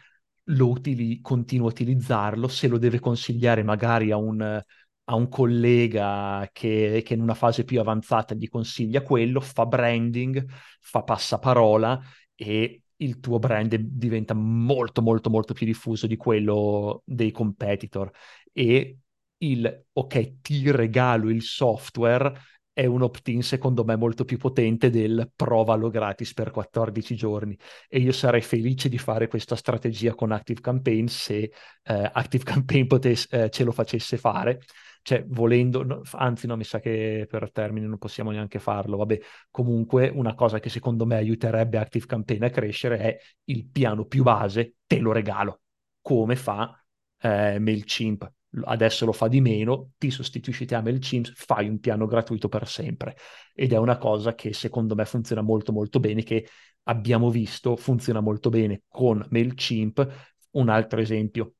lo 0.50 0.68
utili, 0.68 1.20
continua 1.20 1.66
a 1.66 1.70
utilizzarlo, 1.70 2.46
se 2.46 2.68
lo 2.68 2.78
deve 2.78 3.00
consigliare 3.00 3.64
magari 3.64 4.12
a 4.12 4.16
un, 4.16 4.40
a 4.40 5.14
un 5.16 5.28
collega 5.28 6.48
che, 6.52 7.02
che 7.04 7.14
in 7.14 7.20
una 7.20 7.34
fase 7.34 7.64
più 7.64 7.80
avanzata 7.80 8.36
gli 8.36 8.48
consiglia 8.48 9.02
quello, 9.02 9.40
fa 9.40 9.66
branding, 9.66 10.44
fa 10.80 11.02
passaparola 11.02 12.00
e 12.36 12.82
il 12.98 13.18
tuo 13.18 13.40
brand 13.40 13.74
diventa 13.74 14.34
molto 14.34 15.02
molto 15.02 15.30
molto 15.30 15.52
più 15.52 15.66
diffuso 15.66 16.06
di 16.06 16.16
quello 16.16 17.02
dei 17.04 17.32
competitor. 17.32 18.08
E 18.52 18.98
il 19.38 19.84
ok 19.94 20.40
ti 20.42 20.70
regalo 20.70 21.28
il 21.28 21.42
software 21.42 22.32
è 22.76 22.84
un 22.84 23.00
opt-in 23.00 23.42
secondo 23.42 23.84
me 23.84 23.96
molto 23.96 24.26
più 24.26 24.36
potente 24.36 24.90
del 24.90 25.30
provalo 25.34 25.88
gratis 25.88 26.34
per 26.34 26.50
14 26.50 27.16
giorni. 27.16 27.56
E 27.88 28.00
io 28.00 28.12
sarei 28.12 28.42
felice 28.42 28.90
di 28.90 28.98
fare 28.98 29.28
questa 29.28 29.56
strategia 29.56 30.14
con 30.14 30.30
Active 30.30 30.60
Campaign 30.60 31.06
se 31.06 31.36
eh, 31.38 32.10
Active 32.12 32.44
Campaign 32.52 32.86
potesse, 32.86 33.44
eh, 33.44 33.48
ce 33.48 33.64
lo 33.64 33.72
facesse 33.72 34.18
fare. 34.18 34.60
Cioè 35.00 35.24
volendo, 35.26 35.84
no, 35.84 36.02
anzi 36.12 36.46
no, 36.46 36.54
mi 36.56 36.64
sa 36.64 36.78
che 36.78 37.26
per 37.26 37.50
termine 37.50 37.86
non 37.86 37.96
possiamo 37.96 38.30
neanche 38.30 38.58
farlo, 38.58 38.98
vabbè, 38.98 39.20
comunque 39.50 40.08
una 40.10 40.34
cosa 40.34 40.58
che 40.58 40.68
secondo 40.68 41.06
me 41.06 41.16
aiuterebbe 41.16 41.78
Active 41.78 42.04
Campaign 42.04 42.42
a 42.44 42.50
crescere 42.50 42.98
è 42.98 43.18
il 43.44 43.66
piano 43.70 44.04
più 44.04 44.22
base, 44.22 44.74
te 44.86 44.98
lo 44.98 45.12
regalo, 45.12 45.62
come 46.02 46.36
fa 46.36 46.78
eh, 47.20 47.58
MailChimp 47.58 48.30
adesso 48.64 49.04
lo 49.04 49.12
fa 49.12 49.28
di 49.28 49.40
meno, 49.40 49.92
ti 49.98 50.10
sostituisci 50.10 50.64
te 50.66 50.74
a 50.74 50.82
MailChimp, 50.82 51.32
fai 51.34 51.68
un 51.68 51.78
piano 51.78 52.06
gratuito 52.06 52.48
per 52.48 52.66
sempre. 52.68 53.16
Ed 53.54 53.72
è 53.72 53.76
una 53.76 53.98
cosa 53.98 54.34
che 54.34 54.52
secondo 54.52 54.94
me 54.94 55.04
funziona 55.04 55.42
molto 55.42 55.72
molto 55.72 56.00
bene, 56.00 56.22
che 56.22 56.48
abbiamo 56.84 57.30
visto 57.30 57.76
funziona 57.76 58.20
molto 58.20 58.50
bene 58.50 58.82
con 58.88 59.24
MailChimp. 59.30 60.34
Un 60.52 60.68
altro 60.68 61.00
esempio, 61.00 61.54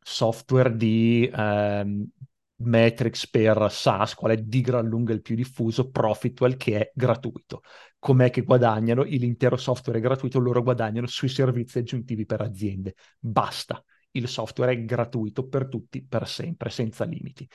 software 0.00 0.76
di 0.76 1.30
ehm, 1.32 2.06
metrics 2.60 3.28
per 3.28 3.70
SaaS, 3.70 4.14
qual 4.14 4.32
è 4.32 4.36
di 4.36 4.60
gran 4.60 4.86
lunga 4.86 5.12
il 5.12 5.22
più 5.22 5.34
diffuso, 5.34 5.90
Profitwell, 5.90 6.56
che 6.56 6.78
è 6.78 6.92
gratuito. 6.94 7.62
Com'è 7.98 8.30
che 8.30 8.42
guadagnano? 8.42 9.02
L'intero 9.02 9.56
software 9.56 9.98
è 9.98 10.02
gratuito, 10.02 10.38
loro 10.38 10.62
guadagnano 10.62 11.06
sui 11.06 11.28
servizi 11.28 11.78
aggiuntivi 11.78 12.26
per 12.26 12.40
aziende. 12.40 12.94
Basta 13.18 13.82
il 14.12 14.28
software 14.28 14.72
è 14.72 14.84
gratuito 14.84 15.46
per 15.46 15.68
tutti, 15.68 16.04
per 16.04 16.26
sempre, 16.28 16.70
senza 16.70 17.04
limiti. 17.04 17.48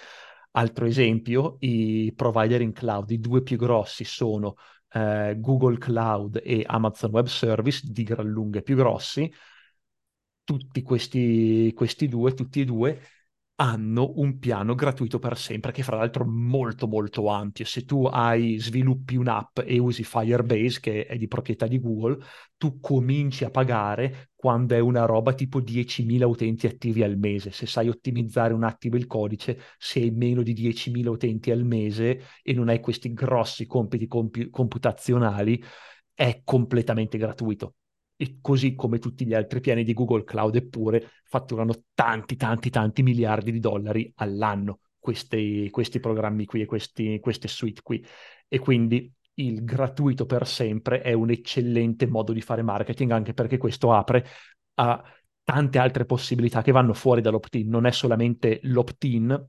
Altro 0.52 0.86
esempio, 0.86 1.58
i 1.60 2.14
provider 2.16 2.62
in 2.62 2.74
cloud, 2.74 3.10
i 3.10 3.20
due 3.20 3.42
più 3.42 3.58
grossi 3.58 4.04
sono 4.04 4.56
eh, 4.90 5.36
Google 5.40 5.78
Cloud 5.78 6.40
e 6.44 6.64
Amazon 6.66 7.12
Web 7.12 7.26
Service, 7.26 7.82
di 7.90 8.04
gran 8.04 8.28
lunga 8.28 8.62
più 8.62 8.76
grossi. 8.76 9.32
Tutti 10.44 10.82
questi, 10.82 11.72
questi 11.74 12.08
due, 12.08 12.34
tutti 12.34 12.62
e 12.62 12.66
due, 12.66 13.02
hanno 13.64 14.12
un 14.18 14.40
piano 14.40 14.76
gratuito 14.76 15.20
per 15.20 15.38
sempre, 15.38 15.72
che 15.72 15.84
fra 15.84 15.96
l'altro 15.96 16.26
è 16.26 16.28
molto 16.28 16.86
molto 16.86 17.28
ampio. 17.28 17.64
Se 17.64 17.86
tu 17.86 18.04
hai, 18.06 18.58
sviluppi 18.60 19.16
un'app 19.16 19.60
e 19.60 19.80
usi 19.80 20.04
Firebase, 20.04 20.82
che 20.82 21.06
è 21.06 21.16
di 21.18 21.30
proprietà 21.30 21.66
di 21.66 21.80
Google, 21.80 22.18
tu 22.58 22.82
cominci 22.82 23.46
a 23.46 23.50
pagare 23.50 24.32
quando 24.36 24.76
è 24.76 24.80
una 24.80 25.06
roba 25.06 25.34
tipo 25.34 25.62
10.000 25.62 26.26
utenti 26.26 26.68
attivi 26.68 27.04
al 27.04 27.18
mese. 27.18 27.52
Se 27.52 27.66
sai 27.66 27.88
ottimizzare 27.88 28.54
un 28.54 28.64
attimo 28.64 28.98
il 28.98 29.08
codice, 29.08 29.58
se 29.78 30.02
hai 30.02 30.12
meno 30.12 30.44
di 30.44 30.54
10.000 30.54 31.10
utenti 31.10 31.50
al 31.50 31.64
mese 31.64 32.22
e 32.44 32.54
non 32.54 32.68
hai 32.68 32.82
questi 32.82 33.14
grossi 33.14 33.66
compiti 33.66 34.08
compi- 34.08 34.50
computazionali, 34.50 35.64
è 36.14 36.42
completamente 36.44 37.18
gratuito 37.18 37.76
e 38.24 38.38
così 38.40 38.74
come 38.74 39.00
tutti 39.00 39.26
gli 39.26 39.34
altri 39.34 39.60
piani 39.60 39.84
di 39.84 39.94
Google 39.94 40.24
Cloud, 40.24 40.56
eppure 40.56 41.12
fatturano 41.26 41.74
tanti, 41.94 42.38
tanti, 42.38 42.70
tanti 42.70 43.04
miliardi 43.04 43.52
di 43.52 43.60
dollari 43.60 44.12
all'anno 44.16 44.80
questi, 44.98 45.70
questi 45.70 46.00
programmi 46.00 46.46
qui 46.46 46.62
e 46.62 46.66
questi, 46.66 47.20
queste 47.20 47.50
suite 47.50 47.82
qui. 47.84 48.04
E 48.48 48.60
quindi 48.60 49.12
il 49.36 49.66
gratuito 49.66 50.26
per 50.26 50.48
sempre 50.48 51.02
è 51.02 51.12
un 51.12 51.32
eccellente 51.32 52.08
modo 52.08 52.32
di 52.32 52.40
fare 52.40 52.62
marketing, 52.62 53.12
anche 53.12 53.34
perché 53.34 53.58
questo 53.58 53.92
apre 53.92 54.26
a 54.76 55.04
tante 55.44 55.78
altre 55.78 56.06
possibilità 56.06 56.62
che 56.62 56.72
vanno 56.72 56.94
fuori 56.94 57.20
dall'opt-in. 57.20 57.68
Non 57.68 57.86
è 57.86 57.92
solamente 57.92 58.62
l'opt-in, 58.64 59.48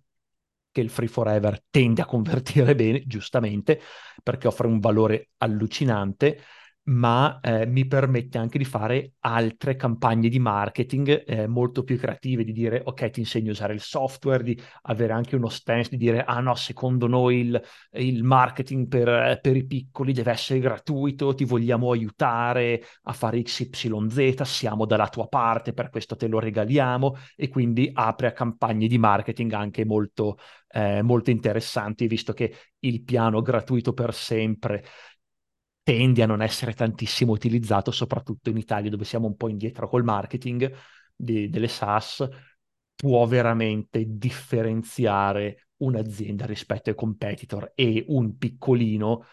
che 0.72 0.80
il 0.80 0.90
free 0.90 1.06
forever 1.06 1.62
tende 1.70 2.02
a 2.02 2.06
convertire 2.06 2.74
bene, 2.74 3.04
giustamente, 3.06 3.80
perché 4.20 4.48
offre 4.48 4.66
un 4.66 4.80
valore 4.80 5.28
allucinante, 5.36 6.40
ma 6.84 7.40
eh, 7.40 7.66
mi 7.66 7.86
permette 7.86 8.36
anche 8.36 8.58
di 8.58 8.64
fare 8.64 9.12
altre 9.20 9.76
campagne 9.76 10.28
di 10.28 10.38
marketing 10.38 11.24
eh, 11.26 11.46
molto 11.46 11.82
più 11.82 11.98
creative, 11.98 12.44
di 12.44 12.52
dire 12.52 12.82
ok 12.84 13.10
ti 13.10 13.20
insegno 13.20 13.48
a 13.48 13.52
usare 13.52 13.72
il 13.72 13.80
software, 13.80 14.42
di 14.42 14.60
avere 14.82 15.14
anche 15.14 15.36
uno 15.36 15.48
stance, 15.48 15.88
di 15.90 15.96
dire 15.96 16.24
ah 16.24 16.40
no, 16.40 16.54
secondo 16.54 17.06
noi 17.06 17.38
il, 17.40 17.62
il 17.92 18.22
marketing 18.22 18.88
per, 18.88 19.38
per, 19.40 19.56
i 19.56 19.64
piccoli 19.64 20.12
deve 20.12 20.32
essere 20.32 20.58
gratuito, 20.58 21.34
ti 21.34 21.44
vogliamo 21.44 21.90
aiutare 21.90 22.82
a 23.04 23.12
fare 23.12 23.40
XYZ, 23.40 24.42
siamo 24.42 24.84
dalla 24.84 25.08
tua 25.08 25.26
parte, 25.26 25.72
per 25.72 25.88
questo 25.88 26.16
te 26.16 26.26
lo 26.26 26.38
regaliamo 26.38 27.16
e 27.34 27.48
quindi 27.48 27.90
apre 27.92 28.26
a 28.26 28.32
campagne 28.32 28.88
di 28.88 28.98
marketing 28.98 29.52
anche 29.52 29.86
molto, 29.86 30.36
eh, 30.68 31.00
molto 31.00 31.30
interessanti, 31.30 32.06
visto 32.06 32.34
che 32.34 32.54
il 32.80 33.02
piano 33.02 33.40
gratuito 33.40 33.94
per 33.94 34.12
sempre 34.12 34.84
tende 35.84 36.22
a 36.22 36.26
non 36.26 36.42
essere 36.42 36.72
tantissimo 36.72 37.32
utilizzato, 37.32 37.92
soprattutto 37.92 38.50
in 38.50 38.56
Italia 38.56 38.90
dove 38.90 39.04
siamo 39.04 39.26
un 39.26 39.36
po' 39.36 39.48
indietro 39.48 39.88
col 39.88 40.02
marketing 40.02 40.72
di, 41.14 41.48
delle 41.48 41.68
SaaS, 41.68 42.26
può 42.96 43.26
veramente 43.26 44.04
differenziare 44.08 45.68
un'azienda 45.76 46.46
rispetto 46.46 46.88
ai 46.88 46.96
competitor 46.96 47.72
e 47.74 48.04
un 48.08 48.36
piccolino 48.38 49.24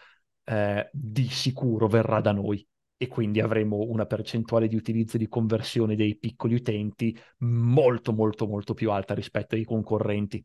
eh, 0.44 0.90
di 0.92 1.28
sicuro 1.28 1.88
verrà 1.88 2.20
da 2.20 2.32
noi 2.32 2.64
e 2.98 3.08
quindi 3.08 3.40
avremo 3.40 3.78
una 3.78 4.04
percentuale 4.06 4.68
di 4.68 4.76
utilizzo 4.76 5.16
e 5.16 5.20
di 5.20 5.28
conversione 5.28 5.96
dei 5.96 6.18
piccoli 6.18 6.54
utenti 6.54 7.18
molto 7.38 8.12
molto 8.12 8.46
molto 8.46 8.74
più 8.74 8.90
alta 8.90 9.14
rispetto 9.14 9.54
ai 9.54 9.64
concorrenti. 9.64 10.44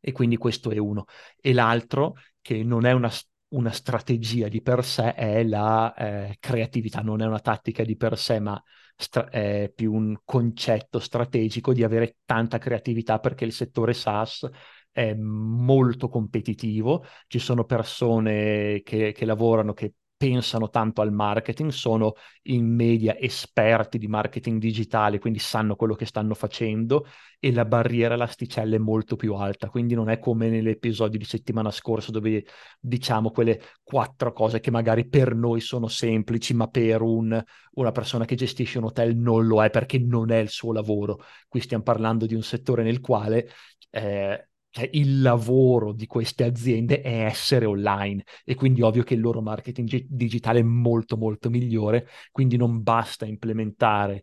E 0.00 0.12
quindi 0.12 0.36
questo 0.36 0.70
è 0.70 0.78
uno. 0.78 1.06
E 1.40 1.52
l'altro, 1.52 2.14
che 2.40 2.62
non 2.62 2.86
è 2.86 2.92
una, 2.92 3.10
una 3.50 3.70
strategia 3.72 4.48
di 4.48 4.60
per 4.62 4.84
sé 4.84 5.14
è 5.14 5.42
la 5.44 5.94
eh, 5.94 6.36
creatività, 6.40 7.00
non 7.00 7.22
è 7.22 7.26
una 7.26 7.40
tattica 7.40 7.82
di 7.84 7.96
per 7.96 8.18
sé, 8.18 8.40
ma 8.40 8.62
stra- 8.96 9.28
è 9.30 9.70
più 9.74 9.92
un 9.94 10.18
concetto 10.24 10.98
strategico 10.98 11.72
di 11.72 11.82
avere 11.84 12.16
tanta 12.24 12.58
creatività 12.58 13.18
perché 13.20 13.44
il 13.44 13.52
settore 13.52 13.94
SaaS 13.94 14.48
è 14.90 15.14
molto 15.14 16.08
competitivo, 16.08 17.04
ci 17.28 17.38
sono 17.38 17.64
persone 17.64 18.82
che, 18.82 19.12
che 19.12 19.24
lavorano, 19.24 19.72
che 19.72 19.94
pensano 20.18 20.68
tanto 20.68 21.00
al 21.00 21.12
marketing, 21.12 21.70
sono 21.70 22.14
in 22.42 22.66
media 22.66 23.16
esperti 23.16 23.98
di 23.98 24.08
marketing 24.08 24.60
digitale, 24.60 25.20
quindi 25.20 25.38
sanno 25.38 25.76
quello 25.76 25.94
che 25.94 26.06
stanno 26.06 26.34
facendo 26.34 27.06
e 27.38 27.52
la 27.52 27.64
barriera 27.64 28.16
l'asticella 28.16 28.74
è 28.74 28.78
molto 28.78 29.14
più 29.14 29.34
alta, 29.34 29.70
quindi 29.70 29.94
non 29.94 30.10
è 30.10 30.18
come 30.18 30.48
nell'episodio 30.48 31.18
di 31.18 31.24
settimana 31.24 31.70
scorsa 31.70 32.10
dove 32.10 32.44
diciamo 32.80 33.30
quelle 33.30 33.60
quattro 33.84 34.32
cose 34.32 34.58
che 34.58 34.72
magari 34.72 35.06
per 35.08 35.36
noi 35.36 35.60
sono 35.60 35.86
semplici, 35.86 36.52
ma 36.52 36.66
per 36.66 37.00
un, 37.00 37.40
una 37.74 37.92
persona 37.92 38.24
che 38.24 38.34
gestisce 38.34 38.78
un 38.78 38.84
hotel 38.84 39.16
non 39.16 39.46
lo 39.46 39.62
è 39.62 39.70
perché 39.70 39.98
non 40.00 40.32
è 40.32 40.38
il 40.38 40.48
suo 40.48 40.72
lavoro. 40.72 41.20
Qui 41.46 41.60
stiamo 41.60 41.84
parlando 41.84 42.26
di 42.26 42.34
un 42.34 42.42
settore 42.42 42.82
nel 42.82 42.98
quale 43.00 43.48
eh, 43.90 44.48
cioè, 44.78 44.88
il 44.92 45.20
lavoro 45.20 45.92
di 45.92 46.06
queste 46.06 46.44
aziende 46.44 47.00
è 47.00 47.24
essere 47.24 47.64
online 47.66 48.24
e 48.44 48.54
quindi 48.54 48.82
ovvio 48.82 49.02
che 49.02 49.14
il 49.14 49.20
loro 49.20 49.40
marketing 49.42 49.88
gi- 49.88 50.06
digitale 50.08 50.60
è 50.60 50.62
molto 50.62 51.16
molto 51.16 51.50
migliore, 51.50 52.06
quindi 52.30 52.56
non 52.56 52.82
basta 52.82 53.24
implementare 53.26 54.22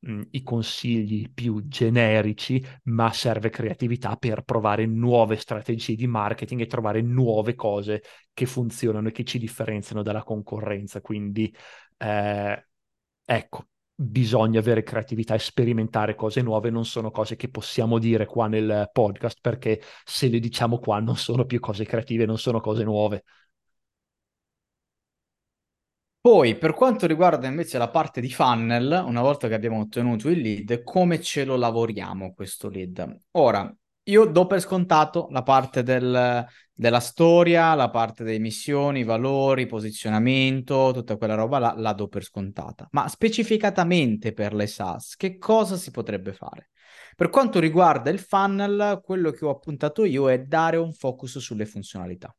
mh, 0.00 0.22
i 0.30 0.42
consigli 0.42 1.30
più 1.32 1.66
generici, 1.66 2.62
ma 2.84 3.12
serve 3.12 3.50
creatività 3.50 4.16
per 4.16 4.42
provare 4.42 4.86
nuove 4.86 5.36
strategie 5.36 5.94
di 5.96 6.06
marketing 6.06 6.60
e 6.60 6.66
trovare 6.66 7.02
nuove 7.02 7.54
cose 7.54 8.02
che 8.32 8.46
funzionano 8.46 9.08
e 9.08 9.12
che 9.12 9.24
ci 9.24 9.38
differenziano 9.38 10.02
dalla 10.02 10.22
concorrenza. 10.22 11.00
Quindi 11.00 11.52
eh, 11.98 12.66
ecco, 13.24 13.66
bisogna 13.98 14.60
avere 14.60 14.82
creatività 14.82 15.34
e 15.34 15.38
sperimentare 15.38 16.14
cose 16.14 16.42
nuove, 16.42 16.70
non 16.70 16.84
sono 16.84 17.10
cose 17.10 17.34
che 17.36 17.48
possiamo 17.48 17.98
dire 17.98 18.26
qua 18.26 18.46
nel 18.46 18.90
podcast 18.92 19.38
perché 19.40 19.80
se 20.04 20.28
le 20.28 20.38
diciamo 20.38 20.78
qua 20.78 21.00
non 21.00 21.16
sono 21.16 21.46
più 21.46 21.58
cose 21.60 21.84
creative, 21.84 22.26
non 22.26 22.38
sono 22.38 22.60
cose 22.60 22.84
nuove. 22.84 23.24
Poi, 26.20 26.58
per 26.58 26.74
quanto 26.74 27.06
riguarda 27.06 27.46
invece 27.46 27.78
la 27.78 27.88
parte 27.88 28.20
di 28.20 28.30
funnel, 28.32 29.04
una 29.06 29.22
volta 29.22 29.46
che 29.48 29.54
abbiamo 29.54 29.78
ottenuto 29.80 30.28
il 30.28 30.40
lead, 30.40 30.82
come 30.82 31.20
ce 31.22 31.44
lo 31.44 31.54
lavoriamo 31.56 32.34
questo 32.34 32.68
lead? 32.68 33.20
Ora, 33.32 33.72
io 34.08 34.24
do 34.26 34.46
per 34.46 34.60
scontato 34.60 35.28
la 35.30 35.42
parte 35.42 35.82
del, 35.82 36.44
della 36.72 37.00
storia, 37.00 37.74
la 37.74 37.90
parte 37.90 38.24
delle 38.24 38.38
missioni, 38.38 39.04
valori, 39.04 39.66
posizionamento, 39.66 40.90
tutta 40.92 41.16
quella 41.16 41.34
roba 41.34 41.58
là, 41.58 41.74
la 41.76 41.92
do 41.92 42.08
per 42.08 42.22
scontata. 42.22 42.88
Ma 42.92 43.08
specificatamente 43.08 44.32
per 44.32 44.54
le 44.54 44.66
SaaS, 44.66 45.16
che 45.16 45.38
cosa 45.38 45.76
si 45.76 45.90
potrebbe 45.90 46.32
fare? 46.32 46.70
Per 47.16 47.30
quanto 47.30 47.58
riguarda 47.58 48.10
il 48.10 48.18
funnel, 48.18 49.00
quello 49.02 49.30
che 49.30 49.44
ho 49.44 49.50
appuntato 49.50 50.04
io 50.04 50.30
è 50.30 50.40
dare 50.40 50.76
un 50.76 50.92
focus 50.92 51.38
sulle 51.38 51.66
funzionalità 51.66 52.34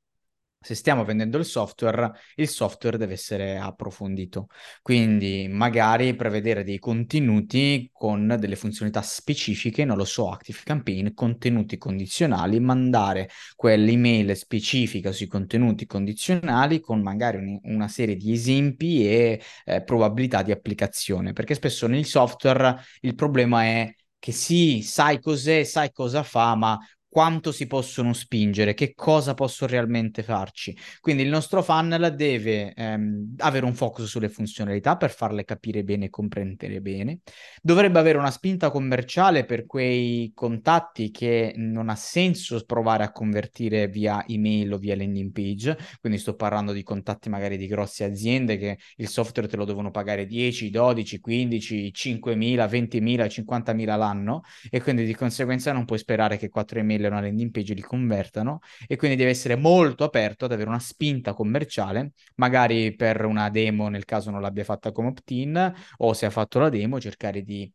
se 0.68 0.76
stiamo 0.76 1.06
vendendo 1.06 1.38
il 1.38 1.46
software, 1.46 2.12
il 2.36 2.50
software 2.50 2.98
deve 2.98 3.14
essere 3.14 3.58
approfondito. 3.58 4.50
Quindi 4.82 5.48
magari 5.50 6.14
prevedere 6.14 6.66
dei 6.66 6.78
contenuti 6.78 7.90
con 7.94 8.36
delle 8.38 8.58
funzionalità 8.58 9.02
specifiche, 9.02 9.86
non 9.86 9.96
lo 9.96 10.04
so, 10.04 10.30
Active 10.30 10.60
Campaign, 10.66 11.14
contenuti 11.14 11.78
condizionali, 11.78 12.60
mandare 12.60 13.30
quell'email 13.56 14.36
specifica 14.36 15.14
sui 15.14 15.28
contenuti 15.28 15.86
condizionali 15.86 16.82
con 16.82 17.02
magari 17.02 17.38
un, 17.38 17.58
una 17.64 17.88
serie 17.88 18.18
di 18.18 18.34
esempi 18.34 19.08
e 19.08 19.42
eh, 19.64 19.84
probabilità 19.84 20.42
di 20.42 20.52
applicazione, 20.52 21.32
perché 21.32 21.54
spesso 21.54 21.88
nel 21.88 22.04
software 22.04 22.76
il 23.02 23.16
problema 23.16 23.64
è 23.64 23.96
che 24.20 24.32
sì, 24.34 24.82
sai 24.82 25.22
cos'è, 25.22 25.64
sai 25.64 25.92
cosa 25.92 26.24
fa, 26.24 26.56
ma 26.56 26.78
quanto 27.18 27.52
si 27.52 27.66
possono 27.66 28.14
spingere, 28.14 28.76
che 28.76 28.94
cosa 28.94 29.34
posso 29.34 29.66
realmente 29.66 30.22
farci. 30.22 30.78
Quindi 31.00 31.24
il 31.24 31.30
nostro 31.30 31.64
funnel 31.64 32.14
deve 32.14 32.76
ehm, 32.76 33.34
avere 33.38 33.66
un 33.66 33.74
focus 33.74 34.06
sulle 34.06 34.30
funzionalità 34.30 34.98
per 34.98 35.10
farle 35.10 35.44
capire 35.44 35.84
bene 35.84 36.06
e 36.06 36.10
comprendere 36.12 36.80
bene. 36.80 37.22
Dovrebbe 37.60 37.98
avere 37.98 38.20
una 38.20 38.30
spinta 38.30 38.70
commerciale 38.70 39.46
per 39.46 39.66
quei 39.66 40.32
contatti 40.36 41.10
che 41.10 41.54
non 41.56 41.90
ha 41.90 41.96
senso 41.96 42.64
provare 42.68 43.04
a 43.04 43.12
convertire 43.12 43.88
via 43.88 44.24
email 44.28 44.74
o 44.74 44.78
via 44.78 44.96
landing 44.96 45.32
page. 45.32 45.76
Quindi 46.00 46.20
sto 46.20 46.36
parlando 46.36 46.72
di 46.72 46.84
contatti 46.84 47.30
magari 47.30 47.58
di 47.58 47.66
grosse 47.66 48.04
aziende 48.04 48.60
che 48.60 48.78
il 48.98 49.08
software 49.08 49.48
te 49.48 49.58
lo 49.58 49.66
devono 49.66 49.90
pagare 49.90 50.28
10, 50.28 50.70
12, 50.70 51.20
15, 51.20 51.92
5.000, 51.92 52.68
20.000, 52.68 53.26
50.000 53.26 53.98
l'anno 53.98 54.42
e 54.70 54.84
quindi 54.84 55.04
di 55.04 55.16
conseguenza 55.16 55.72
non 55.72 55.86
puoi 55.86 55.98
sperare 55.98 56.38
che 56.38 56.50
4 56.50 56.78
email 56.78 57.06
una 57.12 57.22
landing 57.22 57.52
page 57.52 57.74
li 57.74 57.82
convertano 57.82 58.60
e 58.88 58.96
quindi 58.96 59.16
deve 59.18 59.32
essere 59.32 59.56
molto 59.56 60.04
aperto 60.04 60.46
ad 60.46 60.52
avere 60.52 60.70
una 60.70 60.80
spinta 60.80 61.34
commerciale, 61.34 62.14
magari 62.36 62.96
per 62.96 63.26
una 63.26 63.50
demo 63.50 63.90
nel 63.90 64.06
caso 64.06 64.30
non 64.32 64.42
l'abbia 64.42 64.64
fatta 64.64 64.92
come 64.92 65.10
opt-in 65.10 65.74
o 65.98 66.14
se 66.14 66.26
ha 66.26 66.30
fatto 66.30 66.60
la 66.60 66.70
demo 66.70 67.00
cercare 67.00 67.42
di 67.42 67.72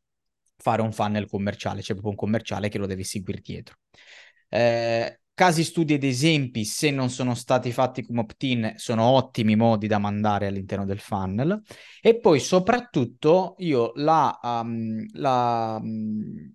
fare 0.57 0.83
un 0.83 0.93
funnel 0.93 1.29
commerciale, 1.29 1.81
c'è 1.81 1.93
proprio 1.93 2.11
un 2.11 2.17
commerciale 2.17 2.69
che 2.69 2.79
lo 2.79 2.87
deve 2.87 3.05
seguire 3.05 3.41
dietro. 3.43 3.77
Eh, 4.49 5.21
casi 5.35 5.65
studi 5.65 5.95
ed 5.95 6.05
esempi, 6.05 6.65
se 6.65 6.91
non 6.91 7.11
sono 7.11 7.35
stati 7.35 7.73
fatti 7.73 8.05
come 8.05 8.21
opt-in, 8.21 8.75
sono 8.77 9.05
ottimi 9.05 9.57
modi 9.57 9.87
da 9.87 9.99
mandare 9.99 10.47
all'interno 10.47 10.85
del 10.85 11.01
funnel. 11.01 11.61
E 12.01 12.19
poi 12.21 12.39
soprattutto 12.39 13.55
io 13.59 13.93
la, 13.97 14.39
um, 14.43 15.05
la 15.15 15.79
um, 15.81 16.55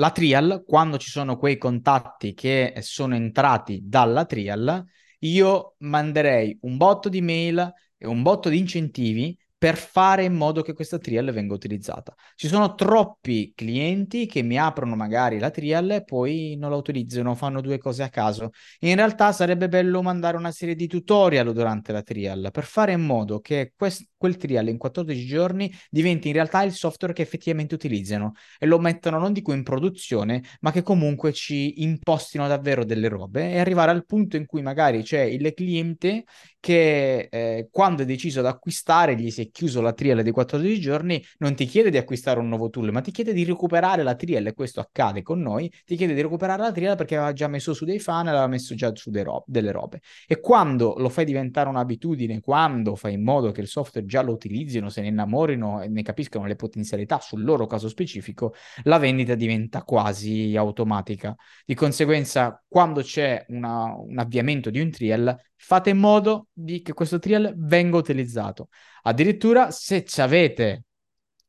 la 0.00 0.10
trial, 0.12 0.64
quando 0.66 0.96
ci 0.96 1.10
sono 1.10 1.36
quei 1.36 1.58
contatti 1.58 2.32
che 2.32 2.74
sono 2.80 3.14
entrati 3.14 3.82
dalla 3.84 4.24
trial, 4.24 4.82
io 5.20 5.74
manderei 5.80 6.56
un 6.62 6.78
botto 6.78 7.10
di 7.10 7.20
mail 7.20 7.70
e 7.98 8.06
un 8.06 8.22
botto 8.22 8.48
di 8.48 8.58
incentivi 8.58 9.38
per 9.60 9.76
fare 9.76 10.24
in 10.24 10.32
modo 10.32 10.62
che 10.62 10.72
questa 10.72 10.96
trial 10.96 11.30
venga 11.32 11.52
utilizzata. 11.52 12.14
Ci 12.34 12.48
sono 12.48 12.74
troppi 12.74 13.52
clienti 13.54 14.24
che 14.24 14.40
mi 14.40 14.58
aprono 14.58 14.96
magari 14.96 15.38
la 15.38 15.50
trial 15.50 15.90
e 15.90 16.02
poi 16.02 16.56
non 16.58 16.70
la 16.70 16.76
utilizzano, 16.76 17.34
fanno 17.34 17.60
due 17.60 17.76
cose 17.76 18.02
a 18.02 18.08
caso. 18.08 18.52
In 18.78 18.94
realtà 18.94 19.32
sarebbe 19.32 19.68
bello 19.68 20.00
mandare 20.00 20.38
una 20.38 20.50
serie 20.50 20.74
di 20.74 20.86
tutorial 20.86 21.52
durante 21.52 21.92
la 21.92 22.00
trial 22.00 22.48
per 22.50 22.64
fare 22.64 22.92
in 22.92 23.02
modo 23.02 23.40
che 23.40 23.74
quest- 23.76 24.08
quel 24.16 24.38
trial 24.38 24.68
in 24.68 24.78
14 24.78 25.26
giorni 25.26 25.70
diventi 25.90 26.28
in 26.28 26.34
realtà 26.34 26.62
il 26.62 26.72
software 26.72 27.12
che 27.12 27.20
effettivamente 27.20 27.74
utilizzano 27.74 28.32
e 28.58 28.64
lo 28.64 28.78
mettano 28.78 29.18
non 29.18 29.34
dico 29.34 29.52
in 29.52 29.62
produzione, 29.62 30.42
ma 30.60 30.72
che 30.72 30.82
comunque 30.82 31.34
ci 31.34 31.82
impostino 31.82 32.48
davvero 32.48 32.82
delle 32.86 33.08
robe 33.08 33.52
e 33.52 33.58
arrivare 33.58 33.90
al 33.90 34.06
punto 34.06 34.36
in 34.36 34.46
cui 34.46 34.62
magari 34.62 35.02
c'è 35.02 35.20
il 35.20 35.52
cliente 35.52 36.24
che 36.58 37.28
eh, 37.30 37.68
quando 37.70 38.02
è 38.02 38.04
deciso 38.06 38.40
ad 38.40 38.46
acquistare, 38.46 39.16
gli 39.16 39.30
si 39.30 39.42
è 39.42 39.49
chiuso 39.50 39.80
la 39.80 39.92
trial 39.92 40.22
dei 40.22 40.32
14 40.32 40.80
giorni, 40.80 41.22
non 41.38 41.54
ti 41.54 41.66
chiede 41.66 41.90
di 41.90 41.96
acquistare 41.96 42.40
un 42.40 42.48
nuovo 42.48 42.70
tool, 42.70 42.90
ma 42.92 43.00
ti 43.00 43.10
chiede 43.10 43.32
di 43.32 43.44
recuperare 43.44 44.02
la 44.02 44.14
trial, 44.14 44.46
e 44.46 44.54
questo 44.54 44.80
accade 44.80 45.22
con 45.22 45.40
noi, 45.40 45.70
ti 45.84 45.96
chiede 45.96 46.14
di 46.14 46.20
recuperare 46.20 46.62
la 46.62 46.72
trial 46.72 46.96
perché 46.96 47.16
aveva 47.16 47.32
già 47.32 47.48
messo 47.48 47.74
su 47.74 47.84
dei 47.84 47.98
funnel, 47.98 48.28
aveva 48.28 48.46
messo 48.46 48.74
già 48.74 48.90
su 48.94 49.10
ro- 49.12 49.44
delle 49.46 49.72
robe. 49.72 50.00
E 50.26 50.40
quando 50.40 50.94
lo 50.98 51.08
fai 51.08 51.24
diventare 51.24 51.68
un'abitudine, 51.68 52.40
quando 52.40 52.96
fai 52.96 53.14
in 53.14 53.22
modo 53.22 53.50
che 53.52 53.60
il 53.60 53.68
software 53.68 54.06
già 54.06 54.22
lo 54.22 54.32
utilizzino, 54.32 54.88
se 54.88 55.00
ne 55.00 55.08
innamorino 55.08 55.82
e 55.82 55.88
ne 55.88 56.02
capiscano 56.02 56.46
le 56.46 56.56
potenzialità 56.56 57.18
sul 57.20 57.44
loro 57.44 57.66
caso 57.66 57.88
specifico, 57.88 58.54
la 58.84 58.98
vendita 58.98 59.34
diventa 59.34 59.82
quasi 59.82 60.56
automatica. 60.56 61.34
Di 61.64 61.74
conseguenza, 61.74 62.62
quando 62.68 63.02
c'è 63.02 63.44
una, 63.48 63.94
un 63.94 64.18
avviamento 64.18 64.70
di 64.70 64.80
un 64.80 64.90
trial, 64.90 65.36
fate 65.62 65.90
in 65.90 65.98
modo 65.98 66.48
di 66.52 66.80
che 66.80 66.94
questo 66.94 67.18
trial 67.18 67.52
venga 67.56 67.98
utilizzato. 67.98 68.68
Addirittura 69.02 69.70
se 69.70 70.04
avete 70.16 70.84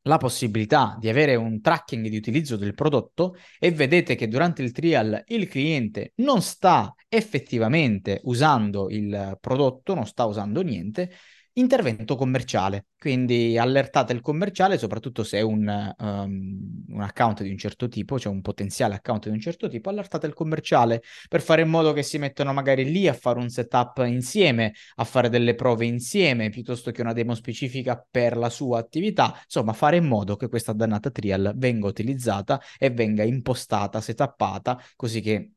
la 0.02 0.18
possibilità 0.18 0.96
di 1.00 1.08
avere 1.08 1.34
un 1.34 1.60
tracking 1.60 2.08
di 2.08 2.16
utilizzo 2.16 2.56
del 2.56 2.74
prodotto 2.74 3.36
e 3.58 3.70
vedete 3.70 4.14
che 4.14 4.28
durante 4.28 4.62
il 4.62 4.72
trial 4.72 5.22
il 5.28 5.48
cliente 5.48 6.12
non 6.16 6.42
sta 6.42 6.94
effettivamente 7.08 8.20
usando 8.24 8.90
il 8.90 9.38
prodotto, 9.40 9.94
non 9.94 10.06
sta 10.06 10.24
usando 10.24 10.60
niente, 10.62 11.10
intervento 11.54 12.16
commerciale, 12.16 12.86
quindi 12.98 13.58
allertate 13.58 14.12
il 14.12 14.20
commerciale, 14.20 14.78
soprattutto 14.78 15.22
se 15.22 15.38
è 15.38 15.40
un, 15.42 15.94
um, 15.98 16.84
un, 16.88 17.00
account 17.00 17.42
di 17.42 17.50
un 17.50 17.58
certo 17.58 17.88
tipo, 17.88 18.18
cioè 18.18 18.32
un 18.32 18.40
potenziale 18.40 18.94
account 18.94 19.26
di 19.26 19.34
un 19.34 19.40
certo 19.40 19.68
tipo, 19.68 19.90
allertate 19.90 20.26
il 20.26 20.34
commerciale 20.34 21.02
per 21.28 21.42
fare 21.42 21.62
in 21.62 21.68
modo 21.68 21.92
che 21.92 22.02
si 22.02 22.18
mettano 22.18 22.52
magari 22.52 22.90
lì 22.90 23.06
a 23.06 23.12
fare 23.12 23.38
un 23.38 23.50
setup 23.50 24.02
insieme, 24.06 24.72
a 24.96 25.04
fare 25.04 25.28
delle 25.28 25.54
prove 25.54 25.84
insieme, 25.84 26.48
piuttosto 26.48 26.90
che 26.90 27.02
una 27.02 27.12
demo 27.12 27.34
specifica 27.34 28.02
per 28.10 28.36
la 28.36 28.48
sua 28.48 28.78
attività, 28.78 29.38
insomma 29.44 29.72
fare 29.72 29.96
in 29.96 30.06
modo 30.06 30.36
che 30.36 30.48
questa 30.48 30.72
dannata 30.72 31.10
trial 31.10 31.52
venga 31.56 31.86
utilizzata 31.86 32.60
e 32.78 32.90
venga 32.90 33.24
impostata, 33.24 34.00
setappata, 34.00 34.80
così 34.96 35.20
che 35.20 35.50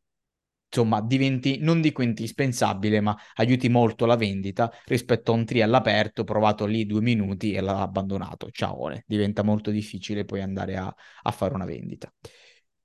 insomma, 0.67 1.01
diventi, 1.01 1.57
non 1.59 1.81
dico 1.81 2.01
indispensabile, 2.01 2.99
ma 3.01 3.15
aiuti 3.35 3.69
molto 3.69 4.05
la 4.05 4.15
vendita 4.15 4.71
rispetto 4.85 5.31
a 5.31 5.35
un 5.35 5.45
trial 5.45 5.73
aperto, 5.73 6.23
provato 6.23 6.65
lì 6.65 6.85
due 6.85 7.01
minuti 7.01 7.53
e 7.53 7.61
l'ha 7.61 7.79
abbandonato. 7.81 8.49
Ciao, 8.51 8.91
diventa 9.05 9.43
molto 9.43 9.71
difficile 9.71 10.25
poi 10.25 10.41
andare 10.41 10.75
a, 10.75 10.93
a 11.23 11.31
fare 11.31 11.53
una 11.53 11.65
vendita. 11.65 12.11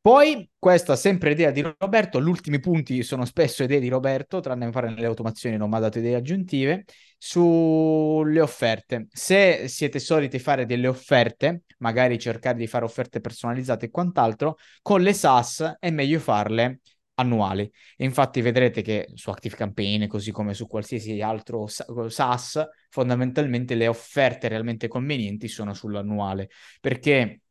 Poi, 0.03 0.49
questa 0.59 0.97
sempre 0.97 1.33
idea 1.33 1.51
di 1.51 1.61
Roberto, 1.61 2.23
gli 2.23 2.29
ultimi 2.29 2.59
punti 2.59 3.03
sono 3.03 3.27
spesso 3.27 3.65
idee 3.65 3.81
di 3.81 3.89
Roberto, 3.89 4.41
tranne 4.41 4.71
fare 4.73 4.89
nelle 4.89 5.05
automazioni 5.05 5.59
non 5.59 5.69
mi 5.69 5.77
ha 5.77 5.79
dato 5.81 5.99
idee 5.99 6.15
aggiuntive, 6.15 6.87
sulle 7.19 8.41
offerte. 8.41 9.09
Se 9.11 9.69
siete 9.69 9.99
soliti 9.99 10.39
fare 10.39 10.65
delle 10.65 10.87
offerte, 10.87 11.65
magari 11.81 12.19
cercare 12.19 12.57
di 12.57 12.67
fare 12.67 12.87
offerte 12.87 13.21
personalizzate 13.21 13.87
e 13.87 13.91
quant'altro, 13.91 14.57
con 14.81 15.03
le 15.03 15.13
SaaS 15.13 15.77
è 15.79 15.91
meglio 15.91 16.19
farle 16.19 16.81
annuali. 17.21 17.71
E 17.97 18.05
infatti 18.05 18.41
vedrete 18.41 18.83
che 18.83 19.09
su 19.15 19.31
Active 19.31 19.57
Campaign, 19.57 20.07
così 20.07 20.33
come 20.33 20.55
su 20.55 20.67
qualsiasi 20.67 21.21
altro 21.21 21.67
SaaS, 21.67 22.69
fondamentalmente 22.89 23.75
le 23.75 23.87
offerte 23.87 24.49
realmente 24.49 24.89
convenienti 24.89 25.49
sono 25.49 25.75
sull'annuale, 25.75 26.51
perché 26.81 27.43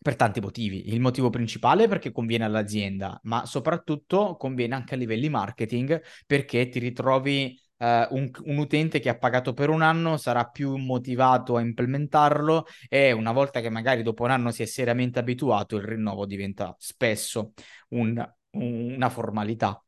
per 0.00 0.16
tanti 0.16 0.40
motivi. 0.40 0.92
Il 0.92 1.00
motivo 1.00 1.30
principale 1.30 1.84
è 1.84 1.88
perché 1.88 2.12
conviene 2.12 2.44
all'azienda, 2.44 3.18
ma 3.24 3.44
soprattutto 3.46 4.36
conviene 4.36 4.74
anche 4.74 4.94
a 4.94 4.96
livelli 4.96 5.28
marketing 5.28 6.00
perché 6.26 6.68
ti 6.68 6.78
ritrovi 6.78 7.58
Uh, 7.78 8.12
un, 8.16 8.28
un, 8.42 8.58
utente 8.58 8.98
che 8.98 9.08
ha 9.08 9.16
pagato 9.16 9.52
per 9.52 9.68
un 9.68 9.82
anno 9.82 10.16
sarà 10.16 10.48
più 10.48 10.74
motivato 10.74 11.54
a 11.54 11.60
implementarlo 11.60 12.66
e 12.88 13.12
una 13.12 13.30
volta 13.30 13.60
che 13.60 13.70
magari 13.70 14.02
dopo 14.02 14.24
un 14.24 14.32
anno 14.32 14.50
si 14.50 14.62
è 14.62 14.66
seriamente 14.66 15.20
abituato, 15.20 15.76
il 15.76 15.84
rinnovo 15.84 16.26
diventa 16.26 16.74
spesso 16.76 17.52
un 17.90 18.20
una 18.58 19.08
formalità 19.10 19.82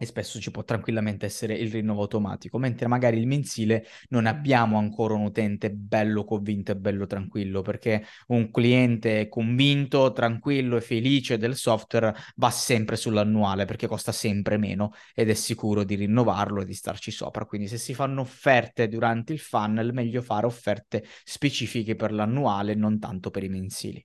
e 0.00 0.06
spesso 0.06 0.38
ci 0.40 0.52
può 0.52 0.62
tranquillamente 0.62 1.26
essere 1.26 1.54
il 1.54 1.72
rinnovo 1.72 2.02
automatico, 2.02 2.56
mentre 2.58 2.86
magari 2.86 3.18
il 3.18 3.26
mensile 3.26 3.84
non 4.10 4.26
abbiamo 4.26 4.78
ancora 4.78 5.14
un 5.14 5.22
utente 5.22 5.72
bello 5.72 6.22
convinto 6.24 6.70
e 6.70 6.76
bello 6.76 7.06
tranquillo, 7.06 7.62
perché 7.62 8.04
un 8.28 8.52
cliente 8.52 9.28
convinto, 9.28 10.12
tranquillo 10.12 10.76
e 10.76 10.80
felice 10.82 11.36
del 11.36 11.56
software 11.56 12.14
va 12.36 12.48
sempre 12.50 12.94
sull'annuale 12.94 13.64
perché 13.64 13.88
costa 13.88 14.12
sempre 14.12 14.56
meno 14.56 14.92
ed 15.14 15.30
è 15.30 15.34
sicuro 15.34 15.82
di 15.82 15.96
rinnovarlo 15.96 16.60
e 16.62 16.64
di 16.64 16.74
starci 16.74 17.10
sopra. 17.10 17.44
Quindi 17.44 17.66
se 17.66 17.76
si 17.76 17.92
fanno 17.92 18.20
offerte 18.20 18.86
durante 18.86 19.32
il 19.32 19.40
funnel, 19.40 19.92
meglio 19.92 20.22
fare 20.22 20.46
offerte 20.46 21.04
specifiche 21.24 21.96
per 21.96 22.12
l'annuale, 22.12 22.74
non 22.74 23.00
tanto 23.00 23.30
per 23.30 23.42
i 23.42 23.48
mensili. 23.48 24.04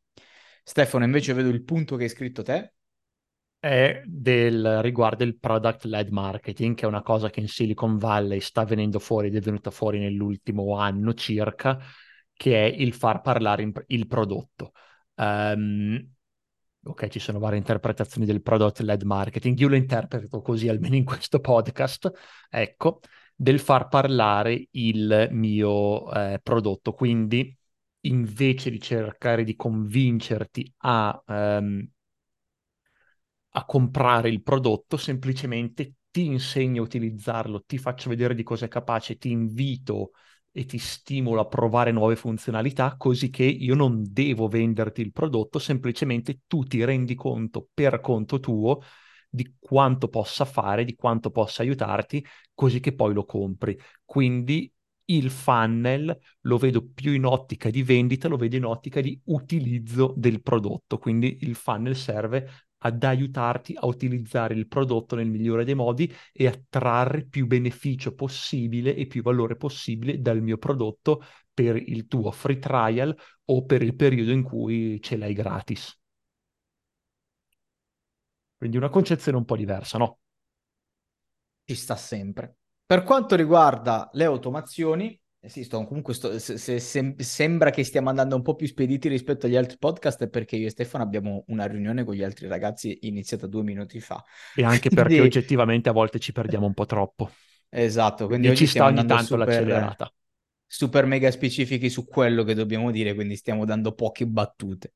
Stefano, 0.64 1.06
invece 1.06 1.34
vedo 1.34 1.50
il 1.50 1.64
punto 1.64 1.98
che 1.98 2.04
hai 2.06 2.10
scritto 2.10 2.42
te. 2.42 2.74
È 3.64 4.02
del, 4.06 4.82
riguarda 4.82 5.24
il 5.24 5.38
product 5.40 5.86
led 5.86 6.10
marketing, 6.10 6.76
che 6.76 6.84
è 6.84 6.88
una 6.88 7.02
cosa 7.02 7.30
che 7.30 7.40
in 7.40 7.48
Silicon 7.48 7.98
Valley 7.98 8.42
sta 8.42 8.66
venendo 8.66 9.00
fuori 9.00 9.28
ed 9.28 9.38
è 9.38 9.40
venuta 9.40 9.72
fuori 9.72 10.00
nell'ultimo 10.00 10.76
anno 10.76 11.14
circa, 11.14 11.80
che 12.34 12.62
è 12.62 12.66
il 12.66 12.94
far 12.94 13.22
parlare 13.22 13.72
il 13.88 14.08
prodotto. 14.08 14.74
Um, 15.16 16.14
ok, 16.84 17.08
ci 17.08 17.20
sono 17.20 17.40
varie 17.40 17.58
interpretazioni 17.58 18.26
del 18.26 18.42
product 18.42 18.82
led 18.82 19.04
marketing, 19.04 19.58
io 19.58 19.70
lo 19.70 19.76
interpreto 19.76 20.42
così 20.42 20.68
almeno 20.68 20.96
in 20.96 21.06
questo 21.06 21.40
podcast, 21.40 22.12
ecco, 22.50 23.00
del 23.34 23.62
far 23.62 23.88
parlare 23.88 24.68
il 24.72 25.30
mio 25.32 26.12
eh, 26.12 26.38
prodotto. 26.44 26.92
Quindi 26.92 27.58
invece 28.02 28.70
di 28.70 28.82
cercare 28.82 29.46
di 29.46 29.56
convincerti 29.56 30.74
a 30.80 31.24
um, 31.28 31.90
a 33.56 33.66
comprare 33.66 34.30
il 34.30 34.42
prodotto, 34.42 34.98
semplicemente 34.98 35.96
ti 36.12 36.26
insegno 36.26 36.82
a 36.82 36.86
utilizzarlo, 36.86 37.64
ti 37.66 37.78
faccio 37.78 38.10
vedere 38.10 38.36
di 38.36 38.44
cosa 38.44 38.66
è 38.66 38.68
capace, 38.68 39.18
ti 39.18 39.32
invito 39.32 40.12
e 40.52 40.66
ti 40.66 40.78
stimolo 40.78 41.42
a 41.42 41.48
provare 41.48 41.92
nuove 41.92 42.16
funzionalità, 42.16 42.96
così 42.98 43.30
che 43.30 43.44
io 43.44 43.74
non 43.74 44.04
devo 44.08 44.48
venderti 44.48 45.02
il 45.02 45.12
prodotto, 45.12 45.58
semplicemente 45.58 46.42
tu 46.48 46.64
ti 46.64 46.84
rendi 46.84 47.16
conto 47.16 47.70
per 47.74 48.00
conto 48.00 48.40
tuo 48.40 48.82
di 49.28 49.56
quanto 49.60 50.10
possa 50.10 50.46
fare, 50.46 50.86
di 50.86 50.96
quanto 50.96 51.32
possa 51.32 51.64
aiutarti, 51.64 52.24
così 52.54 52.80
che 52.80 52.94
poi 52.94 53.14
lo 53.16 53.26
compri. 53.26 53.76
Quindi 54.06 54.72
il 55.06 55.32
funnel 55.32 56.18
lo 56.42 56.58
vedo 56.58 56.88
più 56.94 57.14
in 57.14 57.26
ottica 57.26 57.70
di 57.72 57.82
vendita, 57.82 58.28
lo 58.28 58.38
vedo 58.38 58.56
in 58.56 58.66
ottica 58.66 59.02
di 59.02 59.20
utilizzo 59.26 60.14
del 60.16 60.42
prodotto. 60.44 61.00
Quindi 61.00 61.40
il 61.42 61.56
funnel 61.56 61.96
serve 61.96 62.68
ad 62.86 63.04
aiutarti 63.04 63.74
a 63.76 63.86
utilizzare 63.86 64.54
il 64.54 64.68
prodotto 64.68 65.16
nel 65.16 65.30
migliore 65.30 65.64
dei 65.64 65.76
modi 65.76 66.12
e 66.32 66.48
a 66.48 66.62
trarre 66.70 67.26
più 67.26 67.48
beneficio 67.48 68.14
possibile 68.14 68.96
e 68.96 69.08
più 69.08 69.22
valore 69.22 69.56
possibile 69.56 70.20
dal 70.20 70.42
mio 70.42 70.58
prodotto 70.58 71.24
per 71.54 71.76
il 71.76 72.08
tuo 72.08 72.32
free 72.32 72.60
trial 72.60 73.16
o 73.46 73.66
per 73.66 73.82
il 73.82 73.96
periodo 73.96 74.32
in 74.32 74.44
cui 74.44 75.00
ce 75.02 75.18
l'hai 75.18 75.34
gratis. 75.34 75.98
Quindi 78.58 78.78
una 78.78 78.90
concezione 78.90 79.38
un 79.38 79.46
po' 79.46 79.56
diversa, 79.56 79.98
no? 79.98 80.20
Ci 81.66 81.76
sta 81.76 81.96
sempre. 81.96 82.58
Per 82.86 83.04
quanto 83.04 83.36
riguarda 83.36 84.10
le 84.14 84.26
automazioni, 84.26 85.20
sì, 85.50 85.64
sto, 85.64 85.84
comunque 85.86 86.14
sto, 86.14 86.40
se, 86.40 86.58
se, 86.58 86.80
se, 86.80 87.16
sembra 87.18 87.70
che 87.70 87.84
stiamo 87.84 88.10
andando 88.10 88.36
un 88.36 88.42
po' 88.42 88.56
più 88.56 88.66
spediti 88.66 89.10
rispetto 89.10 89.46
agli 89.46 89.58
altri 89.58 89.78
podcast 89.78 90.28
perché 90.28 90.56
io 90.56 90.68
e 90.68 90.70
Stefano 90.70 91.04
abbiamo 91.04 91.44
una 91.48 91.66
riunione 91.66 92.04
con 92.04 92.16
gli 92.16 92.24
altri 92.24 92.48
ragazzi 92.48 93.00
iniziata 93.02 93.46
due 93.48 93.64
minuti 93.64 94.00
fa. 94.00 94.24
E 94.56 94.64
anche 94.64 94.90
perché 94.92 95.20
oggettivamente 95.20 95.90
a 95.90 95.92
volte 95.92 96.20
ci 96.20 96.32
perdiamo 96.32 96.66
un 96.66 96.74
po' 96.74 96.86
troppo. 96.86 97.30
Esatto, 97.70 98.28
quindi, 98.28 98.48
quindi 98.48 98.66
ci 98.66 98.68
sta 98.68 98.86
ogni 98.86 99.06
tanto 99.06 99.24
super, 99.24 99.48
l'accelerata. 99.48 100.14
Super 100.66 101.06
mega 101.06 101.30
specifici 101.30 101.90
su 101.90 102.06
quello 102.06 102.44
che 102.44 102.54
dobbiamo 102.54 102.90
dire, 102.90 103.14
quindi 103.14 103.36
stiamo 103.36 103.66
dando 103.66 103.94
poche 103.94 104.26
battute. 104.26 104.94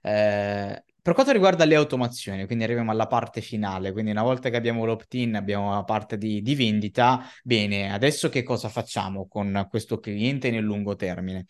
Eh, 0.00 0.84
per 1.02 1.14
quanto 1.14 1.32
riguarda 1.32 1.64
le 1.64 1.74
automazioni, 1.74 2.46
quindi 2.46 2.62
arriviamo 2.62 2.92
alla 2.92 3.08
parte 3.08 3.40
finale, 3.40 3.90
quindi 3.90 4.12
una 4.12 4.22
volta 4.22 4.50
che 4.50 4.56
abbiamo 4.56 4.84
l'opt-in, 4.84 5.34
abbiamo 5.34 5.74
la 5.74 5.82
parte 5.82 6.16
di, 6.16 6.40
di, 6.42 6.54
vendita, 6.54 7.28
bene, 7.42 7.92
adesso 7.92 8.28
che 8.28 8.44
cosa 8.44 8.68
facciamo 8.68 9.26
con 9.26 9.66
questo 9.68 9.98
cliente 9.98 10.50
nel 10.50 10.62
lungo 10.62 10.94
termine? 10.94 11.46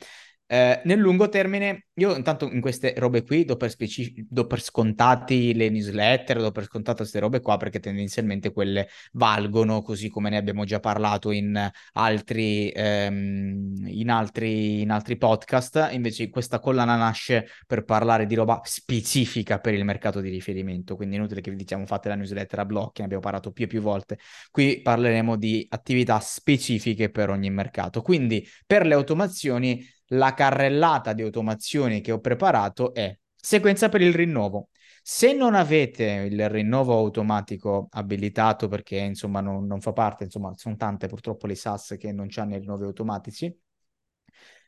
Eh, 0.53 0.83
nel 0.85 0.99
lungo 0.99 1.31
termine, 1.31 1.87
io 1.95 2.15
intanto 2.15 2.47
in 2.47 2.61
queste 2.61 2.93
robe 2.99 3.25
qui 3.25 3.47
do 3.47 3.57
per, 3.57 3.71
specific- 3.71 4.27
do 4.29 4.47
per 4.47 4.61
scontati 4.61 5.55
le 5.55 5.71
newsletter, 5.71 6.41
do 6.41 6.51
per 6.51 6.65
scontate 6.65 6.99
queste 6.99 7.21
robe 7.21 7.41
qua 7.41 7.57
perché 7.57 7.81
tendenzialmente 7.81 8.53
quelle 8.53 8.89
valgono, 9.13 9.81
così 9.81 10.11
come 10.11 10.29
ne 10.29 10.37
abbiamo 10.37 10.65
già 10.65 10.79
parlato 10.79 11.31
in 11.31 11.71
altri, 11.93 12.69
ehm, 12.69 13.87
in 13.87 14.11
altri, 14.11 14.83
in 14.83 14.91
altri 14.91 15.17
podcast. 15.17 15.89
Invece 15.93 16.29
questa 16.29 16.61
collana 16.61 16.97
nasce 16.97 17.47
per 17.67 17.85
parlare 17.85 18.27
di 18.27 18.35
roba 18.35 18.61
specifica 18.63 19.59
per 19.59 19.73
il 19.73 19.87
mercato 19.87 20.21
di 20.21 20.29
riferimento, 20.29 20.97
quindi 20.97 21.17
inutile 21.17 21.41
che 21.41 21.51
vi 21.51 21.57
diciamo 21.57 21.87
fate 21.87 22.11
la 22.11 22.15
newsletter 22.15 22.59
a 22.59 22.67
blocchi, 22.67 23.01
ne 23.01 23.07
abbiamo 23.07 23.23
parlato 23.23 23.53
più 23.53 23.65
e 23.65 23.69
più 23.69 23.81
volte. 23.81 24.19
Qui 24.51 24.83
parleremo 24.83 25.35
di 25.37 25.67
attività 25.71 26.21
specifiche 26.21 27.09
per 27.09 27.31
ogni 27.31 27.49
mercato. 27.49 28.03
Quindi 28.03 28.47
per 28.67 28.85
le 28.85 28.93
automazioni 28.93 30.01
la 30.13 30.35
carrellata 30.35 31.13
di 31.13 31.23
automazioni 31.23 32.01
che 32.01 32.13
ho 32.13 32.21
preparato 32.21 32.95
è 32.95 33.17
sequenza 33.35 33.89
per 33.89 34.01
il 34.01 34.15
rinnovo. 34.15 34.69
Se 35.03 35.33
non 35.33 35.55
avete 35.55 36.05
il 36.31 36.49
rinnovo 36.49 36.97
automatico 36.97 37.89
abilitato 37.91 38.69
perché 38.69 38.99
insomma 38.99 39.41
non, 39.41 39.67
non 39.67 39.81
fa 39.81 39.93
parte, 39.93 40.25
insomma 40.25 40.53
sono 40.57 40.77
tante 40.77 41.09
purtroppo 41.09 41.47
le 41.47 41.55
SAS 41.57 41.97
che 41.99 42.13
non 42.13 42.29
hanno 42.37 42.55
i 42.55 42.59
rinnovi 42.59 42.85
automatici, 42.85 43.53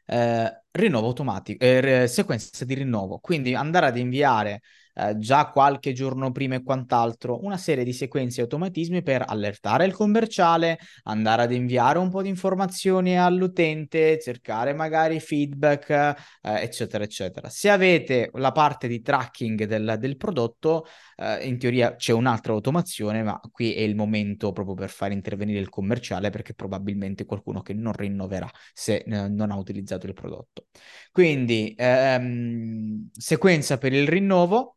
eh, 0.06 0.62
rinnovo 0.70 1.06
automatico, 1.06 1.64
eh, 1.64 2.06
sequenza 2.08 2.64
di 2.64 2.74
rinnovo, 2.74 3.18
quindi 3.18 3.54
andare 3.54 3.86
ad 3.86 3.96
inviare 3.96 4.62
eh, 4.94 5.18
già 5.18 5.48
qualche 5.50 5.92
giorno 5.92 6.30
prima 6.32 6.54
e 6.56 6.62
quant'altro 6.62 7.42
una 7.44 7.56
serie 7.56 7.84
di 7.84 7.92
sequenze 7.92 8.40
e 8.40 8.42
automatismi 8.44 9.02
per 9.02 9.24
allertare 9.26 9.84
il 9.84 9.92
commerciale, 9.92 10.78
andare 11.04 11.42
ad 11.42 11.52
inviare 11.52 11.98
un 11.98 12.10
po' 12.10 12.22
di 12.22 12.28
informazioni 12.28 13.18
all'utente, 13.18 14.18
cercare 14.20 14.72
magari 14.72 15.20
feedback, 15.20 15.90
eh, 15.90 16.14
eccetera, 16.42 17.04
eccetera. 17.04 17.48
Se 17.48 17.70
avete 17.70 18.30
la 18.34 18.52
parte 18.52 18.88
di 18.88 19.00
tracking 19.00 19.64
del, 19.64 19.96
del 19.98 20.16
prodotto, 20.16 20.86
eh, 21.16 21.46
in 21.46 21.58
teoria 21.58 21.96
c'è 21.96 22.12
un'altra 22.12 22.52
automazione, 22.52 23.22
ma 23.22 23.40
qui 23.50 23.74
è 23.74 23.80
il 23.80 23.94
momento 23.96 24.52
proprio 24.52 24.74
per 24.74 24.90
far 24.90 25.12
intervenire 25.12 25.58
il 25.58 25.68
commerciale 25.68 26.30
perché 26.30 26.54
probabilmente 26.54 27.24
qualcuno 27.24 27.62
che 27.62 27.74
non 27.74 27.92
rinnoverà 27.92 28.48
se 28.72 28.96
eh, 29.06 29.28
non 29.28 29.50
ha 29.50 29.56
utilizzato 29.56 30.06
il 30.06 30.14
prodotto. 30.14 30.66
Quindi 31.12 31.74
ehm, 31.76 33.08
sequenza 33.12 33.78
per 33.78 33.92
il 33.92 34.08
rinnovo 34.08 34.76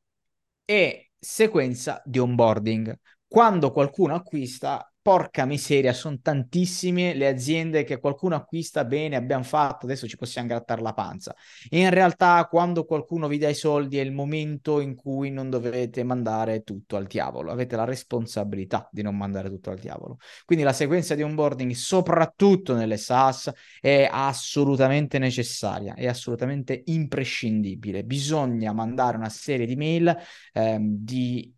e 0.70 1.12
sequenza 1.18 2.02
di 2.06 2.20
onboarding. 2.20 2.94
Quando 3.28 3.72
qualcuno 3.72 4.16
acquista, 4.16 4.92
porca 5.08 5.46
miseria, 5.46 5.94
sono 5.94 6.20
tantissime 6.22 7.14
le 7.14 7.30
aziende 7.30 7.86
che 7.86 7.98
qualcuno 7.98 8.36
acquista 8.36 8.84
bene, 8.84 9.16
abbiamo 9.16 9.46
fatto, 9.46 9.86
adesso 9.86 10.06
ci 10.06 10.18
possiamo 10.18 10.50
grattare 10.50 10.82
la 10.82 10.92
panza. 10.92 11.34
in 11.70 11.90
realtà, 11.92 12.46
quando 12.50 12.84
qualcuno 12.84 13.30
vi 13.30 13.38
dà 13.38 13.48
i 13.48 13.54
soldi, 13.54 14.00
è 14.00 14.02
il 14.02 14.12
momento 14.12 14.82
in 14.82 14.96
cui 14.96 15.32
non 15.32 15.50
dovete 15.50 16.04
mandare 16.04 16.64
tutto 16.64 16.98
al 16.98 17.06
diavolo. 17.08 17.52
Avete 17.52 17.78
la 17.78 17.86
responsabilità 17.86 18.90
di 18.92 19.02
non 19.02 19.16
mandare 19.16 19.48
tutto 19.48 19.70
al 19.70 19.80
diavolo. 19.80 20.18
Quindi 20.44 20.66
la 20.66 20.74
sequenza 20.74 21.16
di 21.16 21.24
onboarding, 21.24 21.72
soprattutto 21.72 22.76
nelle 22.76 22.98
SaaS, 22.98 23.50
è 23.80 24.10
assolutamente 24.12 25.20
necessaria, 25.20 25.94
è 25.94 26.06
assolutamente 26.08 26.82
imprescindibile. 26.88 28.04
Bisogna 28.04 28.74
mandare 28.74 29.16
una 29.16 29.30
serie 29.30 29.66
di 29.66 29.78
mail 29.78 30.14
ehm, 30.52 30.98
di 31.00 31.56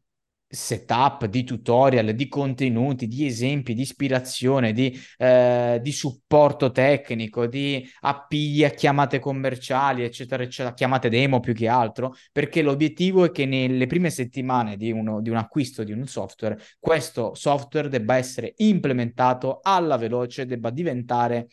setup, 0.50 1.26
di 1.28 1.44
tutorial, 1.44 2.14
di 2.16 2.28
contenuti, 2.28 3.08
di 3.08 3.26
esempi, 3.26 3.76
di 3.76 3.82
ispirazione, 3.82 4.74
di, 4.74 4.98
eh, 5.18 5.80
di 5.82 5.92
supporto 5.92 6.72
tecnico, 6.72 7.46
di 7.46 7.88
appigli 8.02 8.64
a 8.64 8.72
chiamate 8.72 9.20
commerciali, 9.20 10.04
eccetera, 10.04 10.42
eccetera, 10.42 10.74
chiamate 10.74 11.10
demo 11.10 11.40
più 11.40 11.54
che 11.54 11.68
altro, 11.68 12.16
perché 12.32 12.64
l'obiettivo 12.64 13.26
è 13.26 13.32
che 13.32 13.46
nelle 13.46 13.86
prime 13.86 14.10
settimane 14.10 14.76
di, 14.76 14.92
uno, 14.92 15.22
di 15.22 15.30
un 15.30 15.38
acquisto 15.38 15.84
di 15.84 15.92
un 15.92 16.08
software, 16.08 16.60
questo 16.80 17.36
software 17.36 17.88
debba 17.88 18.16
essere 18.18 18.54
implementato 18.58 19.60
alla 19.62 19.98
veloce, 19.98 20.48
debba 20.48 20.72
diventare 20.72 21.48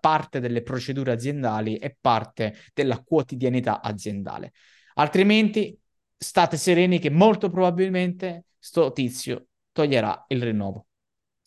parte 0.00 0.40
delle 0.40 0.62
procedure 0.62 1.12
aziendali 1.12 1.76
e 1.76 1.96
parte 2.00 2.54
della 2.72 2.98
quotidianità 3.02 3.82
aziendale. 3.82 4.52
Altrimenti 4.94 5.78
state 6.18 6.56
sereni 6.56 6.98
che 6.98 7.10
molto 7.10 7.48
probabilmente 7.50 8.46
sto 8.58 8.92
tizio 8.92 9.46
toglierà 9.72 10.24
il 10.28 10.42
rinnovo 10.42 10.86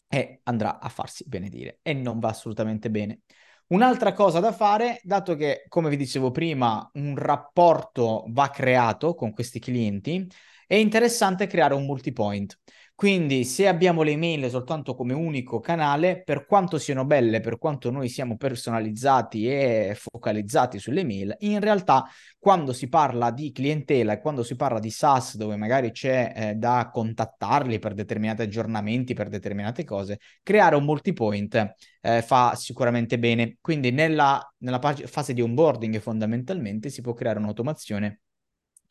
e 0.07 0.39
andrà 0.43 0.79
a 0.79 0.89
farsi 0.89 1.25
benedire 1.27 1.79
e 1.81 1.93
non 1.93 2.19
va 2.19 2.29
assolutamente 2.29 2.89
bene. 2.89 3.21
Un'altra 3.67 4.11
cosa 4.11 4.39
da 4.39 4.51
fare, 4.51 4.99
dato 5.03 5.35
che, 5.35 5.63
come 5.69 5.89
vi 5.89 5.95
dicevo 5.95 6.31
prima, 6.31 6.89
un 6.95 7.15
rapporto 7.15 8.25
va 8.29 8.49
creato 8.49 9.15
con 9.15 9.31
questi 9.31 9.59
clienti, 9.59 10.27
è 10.67 10.75
interessante 10.75 11.47
creare 11.47 11.73
un 11.73 11.85
multipoint. 11.85 12.59
Quindi 13.01 13.45
se 13.45 13.67
abbiamo 13.67 14.03
le 14.03 14.11
email 14.11 14.47
soltanto 14.47 14.93
come 14.93 15.13
unico 15.15 15.59
canale, 15.59 16.21
per 16.23 16.45
quanto 16.45 16.77
siano 16.77 17.03
belle, 17.03 17.39
per 17.39 17.57
quanto 17.57 17.89
noi 17.89 18.09
siamo 18.09 18.37
personalizzati 18.37 19.47
e 19.47 19.97
focalizzati 19.97 20.77
sulle 20.77 21.03
mail, 21.03 21.35
in 21.39 21.59
realtà 21.61 22.05
quando 22.37 22.73
si 22.73 22.89
parla 22.89 23.31
di 23.31 23.51
clientela 23.51 24.13
e 24.13 24.19
quando 24.21 24.43
si 24.43 24.55
parla 24.55 24.77
di 24.77 24.91
SaaS 24.91 25.35
dove 25.37 25.55
magari 25.55 25.89
c'è 25.89 26.31
eh, 26.35 26.53
da 26.53 26.91
contattarli 26.93 27.79
per 27.79 27.95
determinati 27.95 28.43
aggiornamenti, 28.43 29.15
per 29.15 29.29
determinate 29.29 29.83
cose, 29.83 30.19
creare 30.43 30.75
un 30.75 30.83
multipoint 30.83 31.73
eh, 32.01 32.21
fa 32.21 32.53
sicuramente 32.53 33.17
bene. 33.17 33.57
Quindi 33.61 33.89
nella, 33.89 34.47
nella 34.59 34.79
fase 34.79 35.33
di 35.33 35.41
onboarding 35.41 35.99
fondamentalmente 35.99 36.89
si 36.91 37.01
può 37.01 37.13
creare 37.13 37.39
un'automazione 37.39 38.19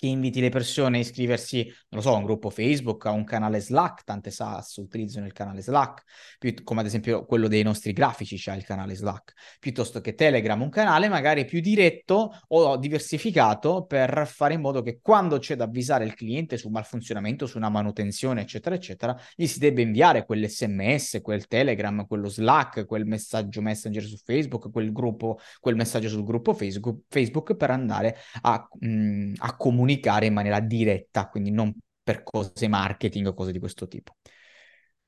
che 0.00 0.06
inviti 0.06 0.40
le 0.40 0.48
persone 0.48 0.96
a 0.96 1.00
iscriversi, 1.02 1.62
non 1.90 2.00
lo 2.00 2.00
so, 2.00 2.14
a 2.14 2.16
un 2.16 2.24
gruppo 2.24 2.48
Facebook, 2.48 3.04
a 3.04 3.10
un 3.10 3.24
canale 3.24 3.60
Slack, 3.60 4.02
tante 4.04 4.30
SaaS 4.30 4.76
utilizzano 4.76 5.26
il 5.26 5.34
canale 5.34 5.60
Slack, 5.60 6.04
più, 6.38 6.54
come 6.64 6.80
ad 6.80 6.86
esempio 6.86 7.26
quello 7.26 7.48
dei 7.48 7.62
nostri 7.62 7.92
grafici 7.92 8.38
c'ha 8.38 8.54
il 8.54 8.64
canale 8.64 8.94
Slack, 8.94 9.34
piuttosto 9.60 10.00
che 10.00 10.14
Telegram, 10.14 10.58
un 10.58 10.70
canale 10.70 11.10
magari 11.10 11.44
più 11.44 11.60
diretto 11.60 12.32
o 12.48 12.78
diversificato 12.78 13.84
per 13.84 14.26
fare 14.26 14.54
in 14.54 14.62
modo 14.62 14.80
che 14.80 15.00
quando 15.02 15.36
c'è 15.36 15.54
da 15.54 15.64
avvisare 15.64 16.06
il 16.06 16.14
cliente 16.14 16.56
su 16.56 16.70
malfunzionamento, 16.70 17.46
su 17.46 17.58
una 17.58 17.68
manutenzione, 17.68 18.40
eccetera, 18.40 18.74
eccetera, 18.74 19.14
gli 19.34 19.46
si 19.46 19.58
debba 19.58 19.82
inviare 19.82 20.24
quell'SMS, 20.24 21.20
quel 21.20 21.46
Telegram, 21.46 22.06
quello 22.06 22.30
Slack, 22.30 22.86
quel 22.86 23.04
messaggio 23.04 23.60
Messenger 23.60 24.04
su 24.04 24.16
Facebook, 24.16 24.70
quel 24.70 24.92
gruppo, 24.92 25.38
quel 25.60 25.76
messaggio 25.76 26.08
sul 26.08 26.24
gruppo 26.24 26.54
Facebook, 26.54 27.02
Facebook 27.10 27.54
per 27.54 27.70
andare 27.70 28.16
a, 28.40 28.66
mh, 28.78 29.32
a 29.36 29.56
comunicare 29.56 29.88
comunicare 29.90 30.26
in 30.26 30.32
maniera 30.34 30.60
diretta, 30.60 31.28
quindi 31.28 31.50
non 31.50 31.74
per 32.02 32.22
cose 32.22 32.68
marketing 32.68 33.26
o 33.26 33.34
cose 33.34 33.52
di 33.52 33.58
questo 33.58 33.88
tipo. 33.88 34.14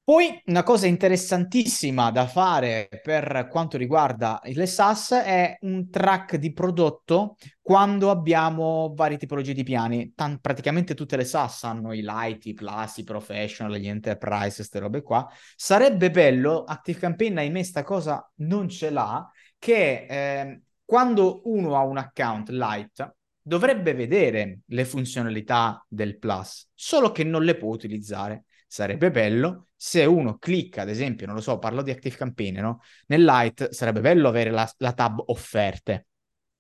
Poi 0.05 0.42
una 0.47 0.64
cosa 0.64 0.88
interessantissima 0.88 2.11
da 2.11 2.27
fare 2.27 2.88
per 3.05 3.47
quanto 3.49 3.77
riguarda 3.77 4.40
le 4.42 4.66
SaaS 4.66 5.12
è 5.12 5.57
un 5.61 5.90
track 5.90 6.37
di 6.37 6.53
prodotto 6.53 7.37
quando 7.61 8.11
abbiamo 8.11 8.92
varie 8.97 9.16
tipologie 9.16 9.55
di 9.55 9.62
piani. 9.62 10.12
Tan- 10.16 10.40
praticamente 10.40 10.95
tutte 10.95 11.16
le 11.16 11.25
SaaS 11.25 11.62
hanno 11.62 11.92
i 11.92 12.03
light, 12.03 12.47
i 12.47 12.53
plus, 12.53 12.97
i 12.97 13.05
professional, 13.05 13.77
gli 13.77 13.87
enterprise, 13.87 14.57
queste 14.57 14.81
robe 14.81 15.03
qua. 15.03 15.29
Sarebbe 15.55 16.11
bello, 16.11 16.64
ActiveCampaign 16.64 17.38
ahimè 17.38 17.62
sta 17.62 17.85
cosa 17.85 18.29
non 18.38 18.68
ce 18.68 18.90
l'ha, 18.90 19.31
che 19.57 20.07
eh, 20.09 20.62
quando 20.85 21.42
uno 21.45 21.77
ha 21.77 21.85
un 21.85 21.99
account 21.99 22.49
light 22.49 23.14
dovrebbe 23.42 23.92
vedere 23.94 24.61
le 24.66 24.85
funzionalità 24.85 25.85
del 25.88 26.18
Plus, 26.18 26.68
solo 26.74 27.11
che 27.11 27.24
non 27.24 27.42
le 27.42 27.57
può 27.57 27.70
utilizzare. 27.70 28.44
Sarebbe 28.66 29.11
bello 29.11 29.68
se 29.76 30.05
uno 30.05 30.38
clicca, 30.38 30.83
ad 30.83 30.88
esempio, 30.88 31.26
non 31.26 31.35
lo 31.35 31.42
so, 31.42 31.59
parlo 31.59 31.83
di 31.83 31.90
Active 31.90 32.16
Campaign, 32.16 32.61
no? 32.61 32.81
Nel 33.09 33.24
Lite 33.24 33.72
sarebbe 33.72 34.00
bello 34.00 34.28
avere 34.28 34.50
la, 34.50 34.70
la 34.78 34.92
tab 34.92 35.22
offerte. 35.26 36.07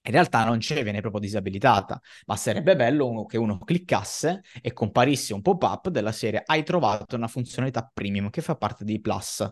In 0.04 0.12
realtà 0.12 0.44
non 0.44 0.58
c'è, 0.58 0.82
viene 0.82 1.00
proprio 1.00 1.20
disabilitata, 1.20 2.00
ma 2.26 2.36
sarebbe 2.36 2.74
bello 2.74 3.08
uno, 3.08 3.24
che 3.24 3.38
uno 3.38 3.58
cliccasse 3.58 4.42
e 4.60 4.72
comparisse 4.72 5.32
un 5.32 5.42
pop-up 5.42 5.88
della 5.90 6.10
serie 6.10 6.42
hai 6.44 6.64
trovato 6.64 7.14
una 7.14 7.28
funzionalità 7.28 7.88
premium 7.94 8.28
che 8.28 8.42
fa 8.42 8.56
parte 8.56 8.84
dei 8.84 9.00
plus, 9.00 9.48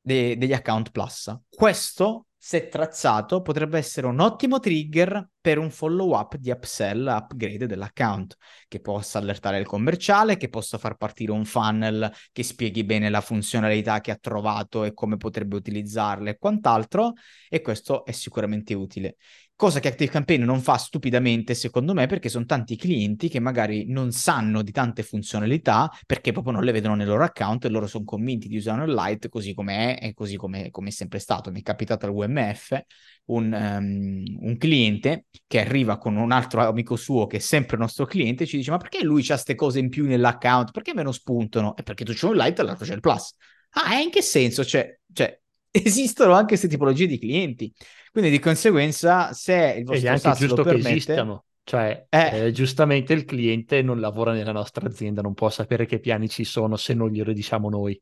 de- 0.00 0.38
degli 0.38 0.54
account 0.54 0.90
plus. 0.90 1.38
Questo 1.50 2.27
se 2.40 2.68
tracciato, 2.68 3.42
potrebbe 3.42 3.78
essere 3.78 4.06
un 4.06 4.20
ottimo 4.20 4.60
trigger 4.60 5.28
per 5.40 5.58
un 5.58 5.70
follow-up 5.70 6.36
di 6.36 6.50
upsell, 6.50 7.06
upgrade 7.06 7.66
dell'account, 7.66 8.36
che 8.68 8.80
possa 8.80 9.18
allertare 9.18 9.58
il 9.58 9.66
commerciale, 9.66 10.36
che 10.36 10.48
possa 10.48 10.78
far 10.78 10.96
partire 10.96 11.32
un 11.32 11.44
funnel 11.44 12.10
che 12.30 12.44
spieghi 12.44 12.84
bene 12.84 13.10
la 13.10 13.20
funzionalità 13.20 14.00
che 14.00 14.12
ha 14.12 14.18
trovato 14.20 14.84
e 14.84 14.94
come 14.94 15.16
potrebbe 15.16 15.56
utilizzarla 15.56 16.30
e 16.30 16.38
quant'altro, 16.38 17.14
e 17.48 17.60
questo 17.60 18.04
è 18.04 18.12
sicuramente 18.12 18.72
utile. 18.72 19.16
Cosa 19.58 19.80
che 19.80 19.88
ActiveCampaign 19.88 20.44
non 20.44 20.60
fa 20.60 20.76
stupidamente, 20.76 21.52
secondo 21.52 21.92
me, 21.92 22.06
perché 22.06 22.28
sono 22.28 22.44
tanti 22.44 22.76
clienti 22.76 23.28
che 23.28 23.40
magari 23.40 23.86
non 23.88 24.12
sanno 24.12 24.62
di 24.62 24.70
tante 24.70 25.02
funzionalità 25.02 25.90
perché 26.06 26.30
proprio 26.30 26.52
non 26.52 26.62
le 26.62 26.70
vedono 26.70 26.94
nel 26.94 27.08
loro 27.08 27.24
account 27.24 27.64
e 27.64 27.68
loro 27.68 27.88
sono 27.88 28.04
convinti 28.04 28.46
di 28.46 28.56
usare 28.56 28.84
il 28.84 28.94
Lite 28.94 29.28
così 29.28 29.54
come 29.54 29.96
è 29.96 30.06
e 30.06 30.14
così 30.14 30.36
come 30.36 30.70
è 30.70 30.90
sempre 30.90 31.18
stato. 31.18 31.50
Mi 31.50 31.58
è 31.58 31.62
capitato 31.64 32.06
al 32.06 32.12
WMF 32.12 32.80
un, 33.24 33.52
um, 33.52 34.46
un, 34.46 34.56
cliente 34.58 35.24
che 35.48 35.58
arriva 35.58 35.98
con 35.98 36.14
un 36.14 36.30
altro 36.30 36.60
amico 36.64 36.94
suo 36.94 37.26
che 37.26 37.38
è 37.38 37.40
sempre 37.40 37.76
nostro 37.76 38.06
cliente 38.06 38.44
e 38.44 38.46
ci 38.46 38.58
dice 38.58 38.70
ma 38.70 38.76
perché 38.76 39.02
lui 39.02 39.22
ha 39.22 39.26
queste 39.26 39.56
cose 39.56 39.80
in 39.80 39.88
più 39.88 40.06
nell'account? 40.06 40.70
Perché 40.70 40.94
me 40.94 41.02
lo 41.02 41.10
spuntano? 41.10 41.76
E 41.76 41.82
perché 41.82 42.04
tu 42.04 42.12
c'è 42.12 42.26
un 42.28 42.36
Lite 42.36 42.60
e 42.60 42.64
l'altro 42.64 42.86
c'è 42.86 42.94
il 42.94 43.00
Plus. 43.00 43.34
Ah, 43.70 43.98
in 43.98 44.10
che 44.10 44.22
senso? 44.22 44.64
Cioè, 44.64 45.00
cioè 45.12 45.36
esistono 45.70 46.34
anche 46.34 46.46
queste 46.46 46.68
tipologie 46.68 47.08
di 47.08 47.18
clienti. 47.18 47.72
Quindi 48.18 48.36
di 48.36 48.42
conseguenza, 48.42 49.32
se 49.32 49.76
il 49.78 49.84
vostro 49.84 50.08
anche 50.10 50.32
giusto 50.32 50.64
permette, 50.64 50.82
che 50.82 50.90
esistano. 50.90 51.44
Cioè, 51.62 52.06
eh, 52.08 52.46
eh, 52.46 52.50
giustamente 52.50 53.12
il 53.12 53.24
cliente 53.24 53.80
non 53.80 54.00
lavora 54.00 54.32
nella 54.32 54.50
nostra 54.50 54.88
azienda, 54.88 55.22
non 55.22 55.34
può 55.34 55.48
sapere 55.50 55.86
che 55.86 56.00
piani 56.00 56.28
ci 56.28 56.42
sono 56.42 56.74
se 56.74 56.94
non 56.94 57.10
glielo 57.10 57.32
diciamo 57.32 57.70
noi. 57.70 57.96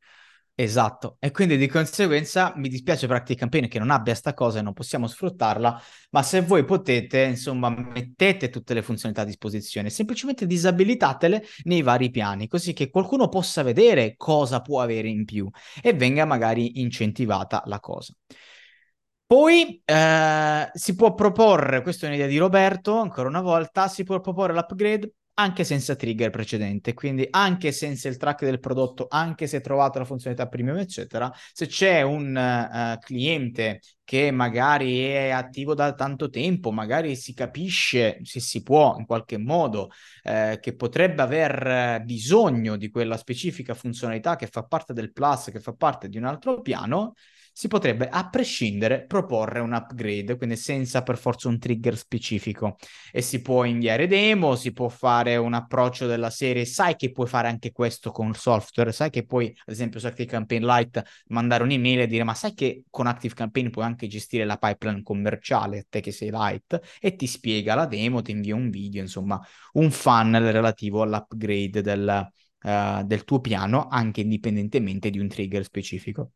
Esatto, 0.55 1.19
e 1.21 1.33
quindi 1.33 1.59
di 1.59 1.67
conseguenza 1.69 2.55
mi 2.57 2.71
dispiace 2.71 3.07
per 3.07 3.25
Campaign 3.25 3.67
che 3.67 3.79
non 3.79 3.91
abbia 3.91 4.15
sta 4.15 4.33
cosa 4.33 4.61
e 4.61 4.63
non 4.63 4.73
possiamo 4.73 5.07
sfruttarla, 5.07 5.83
ma 6.13 6.23
se 6.23 6.41
voi 6.41 6.65
potete, 6.65 7.25
insomma, 7.25 7.69
mettete 7.69 8.49
tutte 8.49 8.73
le 8.73 8.81
funzionalità 8.81 9.21
a 9.21 9.27
disposizione, 9.27 9.91
semplicemente 9.91 10.47
disabilitatele 10.47 11.45
nei 11.65 11.83
vari 11.83 12.09
piani, 12.09 12.49
così 12.49 12.73
che 12.73 12.89
qualcuno 12.89 13.29
possa 13.29 13.63
vedere 13.63 14.15
cosa 14.17 14.63
può 14.63 14.81
avere 14.81 15.09
in 15.09 15.27
più 15.27 15.47
e 15.83 15.93
venga 15.93 16.25
magari 16.25 16.81
incentivata 16.81 17.63
la 17.67 17.81
cosa. 17.81 18.15
Poi 19.27 19.83
eh, 19.85 20.71
si 20.73 20.95
può 20.95 21.13
proporre, 21.15 21.83
questa 21.83 22.07
è 22.07 22.09
un'idea 22.09 22.29
di 22.29 22.39
Roberto, 22.39 22.97
ancora 22.99 23.29
una 23.29 23.41
volta, 23.41 23.89
si 23.89 24.05
può 24.05 24.21
proporre 24.21 24.53
l'upgrade 24.53 25.13
anche 25.39 25.65
senza 25.65 25.97
trigger 25.97 26.31
precedente, 26.31 26.95
quindi 26.95 27.27
anche 27.29 27.73
senza 27.73 28.09
il 28.09 28.17
track 28.17 28.45
del 28.45 28.61
prodotto, 28.61 29.07
anche 29.11 29.47
se 29.49 29.61
trovato 29.61 29.99
la 29.99 30.05
funzionalità 30.05 30.49
premium, 30.49 30.79
eccetera, 30.79 31.31
se 31.53 31.67
c'è 31.67 32.01
un 32.03 32.35
uh, 32.35 32.99
cliente 33.05 33.81
che 34.03 34.31
magari 34.31 35.01
è 35.01 35.31
attivo 35.31 35.75
da 35.75 35.93
tanto 35.93 36.31
tempo, 36.31 36.71
magari 36.71 37.17
si 37.17 37.35
capisce 37.35 38.21
se 38.23 38.41
si 38.41 38.63
può 38.63 38.97
in 38.97 39.05
qualche 39.05 39.37
modo 39.37 39.91
eh, 40.23 40.59
che 40.63 40.75
potrebbe 40.75 41.21
aver 41.21 42.03
bisogno 42.05 42.77
di 42.77 42.89
quella 42.89 43.17
specifica 43.17 43.75
funzionalità 43.75 44.37
che 44.37 44.47
fa 44.47 44.63
parte 44.63 44.93
del 44.95 45.13
plus, 45.13 45.51
che 45.51 45.61
fa 45.61 45.73
parte 45.75 46.09
di 46.09 46.17
un 46.17 46.25
altro 46.25 46.63
piano, 46.63 47.15
si 47.59 47.69
potrebbe 47.69 48.11
a 48.11 48.29
prescindere 48.29 49.07
proporre 49.07 49.61
un 49.61 49.73
upgrade, 49.73 50.37
quindi 50.37 50.57
senza 50.57 51.03
per 51.03 51.17
forza 51.17 51.49
un 51.49 51.59
trigger 51.59 51.97
specifico. 51.97 52.77
E 53.11 53.23
si 53.23 53.41
può 53.41 53.65
inviare 53.65 54.07
demo, 54.07 54.57
si 54.57 54.75
può 54.75 54.91
fare 54.91 55.37
un 55.37 55.55
approccio 55.55 56.07
della 56.07 56.29
serie, 56.29 56.67
sai 56.67 56.97
che 56.97 57.13
puoi 57.13 57.27
fare 57.27 57.49
anche 57.49 57.73
questo 57.73 58.11
con 58.11 58.29
il 58.29 58.37
software, 58.37 58.93
sai 58.93 59.09
che 59.09 59.25
puoi, 59.25 59.47
ad 59.47 59.73
esempio 59.73 59.99
su 59.99 60.07
Active 60.07 60.29
Campaign 60.29 60.67
Lite, 60.67 61.03
mandare 61.29 61.63
un'email 61.63 62.01
e 62.01 62.07
dire 62.07 62.25
ma 62.25 62.35
sai 62.35 62.53
che 62.53 62.83
con 62.91 63.07
Active 63.07 63.33
Campaign 63.33 63.71
puoi 63.71 63.87
anche 63.87 64.07
gestire 64.07 64.45
la 64.45 64.59
pipeline 64.59 65.03
commerciale, 65.03 65.87
te 65.89 66.01
che 66.01 66.13
sei 66.13 66.31
Lite, 66.31 66.83
e 67.01 67.17
ti 67.17 67.27
spiega 67.27 67.75
la 67.75 67.87
demo, 67.87 68.21
ti 68.21 68.33
invia 68.33 68.55
un 68.55 68.69
video, 68.69 69.01
insomma, 69.01 69.41
un 69.73 69.91
funnel 69.91 70.53
relativo 70.53 71.01
all'upgrade 71.01 71.81
del, 71.81 72.31
uh, 72.65 73.03
del 73.03 73.25
tuo 73.25 73.41
piano, 73.41 73.87
anche 73.89 74.21
indipendentemente 74.21 75.09
di 75.09 75.19
un 75.19 75.29
trigger 75.29 75.65
specifico. 75.65 76.33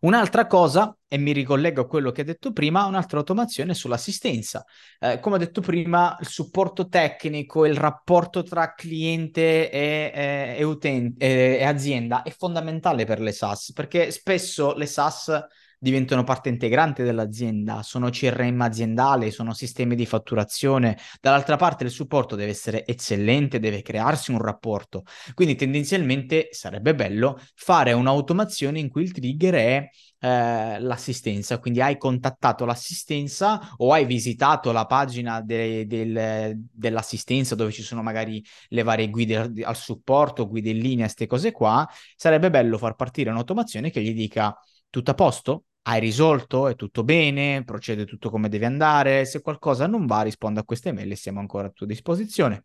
Un'altra 0.00 0.46
cosa, 0.46 0.96
e 1.08 1.18
mi 1.18 1.32
ricollego 1.32 1.82
a 1.82 1.86
quello 1.86 2.10
che 2.10 2.22
ho 2.22 2.24
detto 2.24 2.52
prima, 2.52 2.86
un'altra 2.86 3.18
automazione 3.18 3.74
sull'assistenza. 3.74 4.64
Eh, 4.98 5.20
come 5.20 5.36
ho 5.36 5.38
detto 5.38 5.60
prima, 5.60 6.16
il 6.20 6.26
supporto 6.26 6.88
tecnico, 6.88 7.64
il 7.66 7.76
rapporto 7.76 8.42
tra 8.42 8.74
cliente 8.74 9.70
e, 9.70 10.12
e, 10.58 11.14
e, 11.18 11.56
e 11.58 11.64
azienda 11.64 12.22
è 12.22 12.30
fondamentale 12.30 13.04
per 13.04 13.20
le 13.20 13.32
SaaS, 13.32 13.72
perché 13.72 14.10
spesso 14.10 14.74
le 14.74 14.86
SaaS 14.86 15.46
diventano 15.82 16.22
parte 16.22 16.48
integrante 16.48 17.02
dell'azienda, 17.02 17.82
sono 17.82 18.08
CRM 18.08 18.60
aziendale, 18.60 19.32
sono 19.32 19.52
sistemi 19.52 19.96
di 19.96 20.06
fatturazione. 20.06 20.96
Dall'altra 21.20 21.56
parte 21.56 21.82
il 21.82 21.90
supporto 21.90 22.36
deve 22.36 22.52
essere 22.52 22.86
eccellente, 22.86 23.58
deve 23.58 23.82
crearsi 23.82 24.30
un 24.30 24.40
rapporto. 24.40 25.02
Quindi 25.34 25.56
tendenzialmente 25.56 26.50
sarebbe 26.52 26.94
bello 26.94 27.36
fare 27.56 27.92
un'automazione 27.94 28.78
in 28.78 28.88
cui 28.90 29.02
il 29.02 29.10
trigger 29.10 29.54
è 29.54 29.88
eh, 30.20 30.78
l'assistenza, 30.78 31.58
quindi 31.58 31.80
hai 31.80 31.98
contattato 31.98 32.64
l'assistenza 32.64 33.72
o 33.78 33.92
hai 33.92 34.04
visitato 34.04 34.70
la 34.70 34.86
pagina 34.86 35.40
de- 35.40 35.84
del, 35.88 36.60
dell'assistenza 36.72 37.56
dove 37.56 37.72
ci 37.72 37.82
sono 37.82 38.04
magari 38.04 38.40
le 38.68 38.84
varie 38.84 39.10
guide 39.10 39.52
al 39.64 39.76
supporto, 39.76 40.46
guide 40.46 40.70
in 40.70 40.78
linea, 40.78 41.06
queste 41.06 41.26
cose 41.26 41.50
qua, 41.50 41.88
sarebbe 42.14 42.50
bello 42.50 42.78
far 42.78 42.94
partire 42.94 43.30
un'automazione 43.30 43.90
che 43.90 44.00
gli 44.00 44.14
dica 44.14 44.56
tutto 44.90 45.10
a 45.10 45.14
posto? 45.14 45.64
Hai 45.82 46.00
risolto, 46.00 46.68
è 46.68 46.76
tutto 46.76 47.02
bene, 47.02 47.64
procede 47.64 48.04
tutto 48.04 48.30
come 48.30 48.48
deve 48.48 48.66
andare, 48.66 49.24
se 49.24 49.40
qualcosa 49.40 49.86
non 49.86 50.06
va 50.06 50.22
rispondo 50.22 50.60
a 50.60 50.64
queste 50.64 50.92
mail 50.92 51.10
e 51.10 51.16
siamo 51.16 51.40
ancora 51.40 51.68
a 51.68 51.70
tua 51.70 51.86
disposizione. 51.86 52.64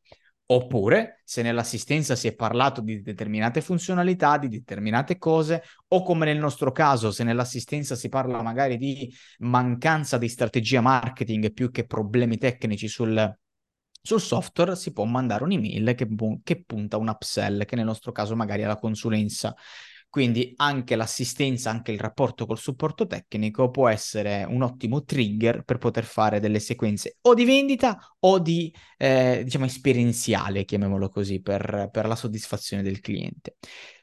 Oppure, 0.49 1.21
se 1.25 1.41
nell'assistenza 1.41 2.15
si 2.15 2.27
è 2.27 2.33
parlato 2.33 2.79
di 2.79 3.01
determinate 3.01 3.59
funzionalità, 3.59 4.37
di 4.37 4.47
determinate 4.47 5.17
cose, 5.17 5.61
o 5.89 6.03
come 6.03 6.25
nel 6.25 6.37
nostro 6.37 6.71
caso, 6.71 7.11
se 7.11 7.25
nell'assistenza 7.25 7.95
si 7.95 8.07
parla 8.07 8.41
magari 8.41 8.77
di 8.77 9.13
mancanza 9.39 10.17
di 10.17 10.29
strategia 10.29 10.79
marketing 10.79 11.51
più 11.51 11.69
che 11.69 11.85
problemi 11.85 12.37
tecnici 12.37 12.87
sul, 12.87 13.37
sul 14.01 14.21
software, 14.21 14.77
si 14.77 14.93
può 14.93 15.03
mandare 15.03 15.43
un'email 15.43 15.95
che, 15.95 16.07
che 16.43 16.63
punta 16.63 16.95
un 16.95 17.09
upsell, 17.09 17.65
che 17.65 17.75
nel 17.75 17.85
nostro 17.85 18.13
caso 18.13 18.33
magari 18.33 18.61
è 18.61 18.67
la 18.67 18.77
consulenza 18.77 19.53
Quindi 20.17 20.51
anche 20.55 20.95
l'assistenza, 20.95 21.69
anche 21.69 21.91
il 21.91 21.99
rapporto 21.99 22.47
col 22.47 22.57
supporto 22.57 23.05
tecnico 23.05 23.69
può 23.69 23.87
essere 23.87 24.43
un 24.49 24.63
ottimo 24.63 25.03
trigger 25.03 25.61
per 25.61 25.77
poter 25.77 26.05
fare 26.05 26.39
delle 26.39 26.57
sequenze 26.57 27.17
o 27.21 27.35
di 27.35 27.45
vendita 27.45 27.99
o 28.21 28.39
di, 28.39 28.73
eh, 28.97 29.41
diciamo, 29.43 29.65
esperienziale, 29.65 30.65
chiamiamolo 30.65 31.09
così, 31.09 31.39
per, 31.39 31.89
per 31.91 32.07
la 32.07 32.15
soddisfazione 32.15 32.81
del 32.81 32.99
cliente. 32.99 33.57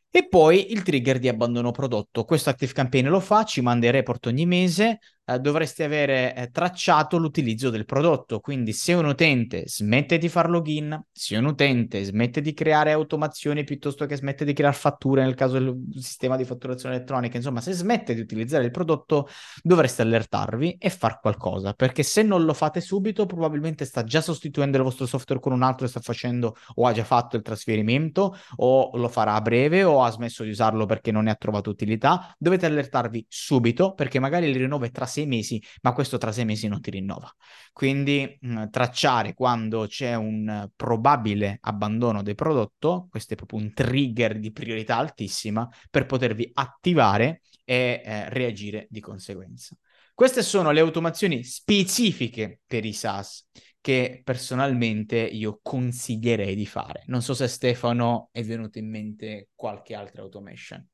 E 0.09 0.29
poi 0.29 0.71
il 0.71 0.83
trigger 0.83 1.19
di 1.19 1.27
abbandono 1.27 1.73
prodotto. 1.73 2.23
Questo 2.23 2.49
Active 2.49 2.73
Campaign 2.73 3.09
lo 3.09 3.19
fa, 3.19 3.43
ci 3.43 3.61
manda 3.61 3.89
i 3.89 3.91
report 3.91 4.27
ogni 4.27 4.47
mese, 4.47 5.01
eh, 5.25 5.39
dovresti 5.39 5.83
avere 5.83 6.35
eh, 6.35 6.51
tracciato 6.51 7.17
l'utilizzo 7.17 7.71
del 7.71 7.85
prodotto. 7.85 8.41
Quindi 8.41 8.73
se 8.73 8.93
un 8.93 9.07
utente 9.07 9.65
smette 9.67 10.19
di 10.19 10.29
fare 10.29 10.49
login, 10.49 11.03
se 11.11 11.37
un 11.37 11.47
utente 11.47 12.05
smette 12.05 12.41
di 12.41 12.53
creare 12.53 12.93
automazioni 12.93 13.65
piuttosto 13.65 14.07
che 14.07 14.17
smette 14.17 14.45
di 14.45 14.53
creare 14.53 14.77
fatture 14.77 15.23
nel 15.23 15.35
caso 15.35 15.55
del 15.55 15.75
sistema 15.95 16.37
di 16.37 16.45
fatturazione 16.45 16.97
elettronica, 16.97 17.37
insomma, 17.37 17.61
se 17.61 17.73
smette 17.73 18.15
di 18.15 18.21
utilizzare 18.21 18.65
il 18.65 18.71
prodotto, 18.71 19.29
dovreste 19.63 20.03
allertarvi 20.03 20.77
e 20.79 20.91
far 20.91 21.21
qualcosa, 21.21 21.73
perché 21.73 22.03
se 22.03 22.23
non 22.23 22.45
lo 22.45 22.53
fate 22.53 22.81
subito, 22.81 23.27
probabilmente 23.27 23.85
sta 23.85 24.05
già 24.05 24.21
sostituendo 24.21 24.77
il 24.77 24.83
vostro 24.83 25.07
software 25.07 25.41
con 25.41 25.53
un 25.53 25.63
altro 25.63 25.87
e 25.87 25.89
sta 25.89 26.01
facendo 26.01 26.57
o 26.75 26.87
ha 26.87 26.93
già 26.93 27.05
fatto 27.05 27.37
il 27.37 27.43
trasferimento 27.43 28.37
o 28.57 28.91
lo 28.97 29.09
farà 29.09 29.35
a 29.35 29.41
breve 29.41 29.85
o 29.85 30.03
ha 30.03 30.11
smesso 30.11 30.43
di 30.43 30.51
usarlo 30.51 30.87
perché 30.87 31.11
non 31.11 31.25
ne 31.25 31.31
ha 31.31 31.35
trovato 31.35 31.71
utilità. 31.71 32.35
Dovete 32.39 32.67
allertarvi 32.67 33.27
subito 33.29 33.95
perché 33.95 34.19
magari 34.19 34.49
il 34.49 34.57
rinnovo 34.57 34.85
è 34.85 34.91
tra 34.91 35.07
sei 35.15 35.27
mesi, 35.27 35.63
ma 35.83 35.93
questo 35.93 36.19
tra 36.19 36.33
sei 36.33 36.45
mesi 36.45 36.69
non 36.69 36.81
ti 36.81 36.91
rinnova. 36.91 37.33
Quindi 37.73 38.37
mh, 38.41 38.61
mm, 38.61 38.69
tracciare 38.71 39.35
quando 39.35 39.87
c'è 39.87 40.15
un 40.15 40.69
probabile 40.75 41.59
abbandono 41.63 42.23
del 42.23 42.35
prodotto, 42.35 43.07
questo 43.11 43.35
è 43.35 43.37
proprio 43.37 43.61
un 43.61 43.73
trigger 43.73 44.39
di 44.39 44.53
priorità 44.53 44.97
altissima 44.97 45.69
per 45.91 46.07
potervi 46.07 46.51
attivare 46.53 47.43
e 47.65 48.03
eh, 48.05 48.29
reagire 48.31 48.87
di 48.91 49.01
conseguenza. 49.01 49.77
Queste 50.15 50.43
sono 50.43 50.71
le 50.71 50.81
automazioni 50.81 51.43
specifiche 51.43 52.61
per 52.67 52.85
i 52.85 52.93
SaaS 52.93 53.49
che 53.81 54.23
personalmente 54.25 55.19
io 55.19 55.59
consiglierei 55.63 56.55
di 56.55 56.67
fare. 56.67 57.03
Non 57.07 57.21
so 57.21 57.35
se 57.35 57.49
Stefano 57.49 58.29
è 58.33 58.43
venuto 58.43 58.79
in 58.79 58.89
mente 58.89 59.51
qualche 59.55 59.95
altra 59.95 60.23
automation 60.23 60.87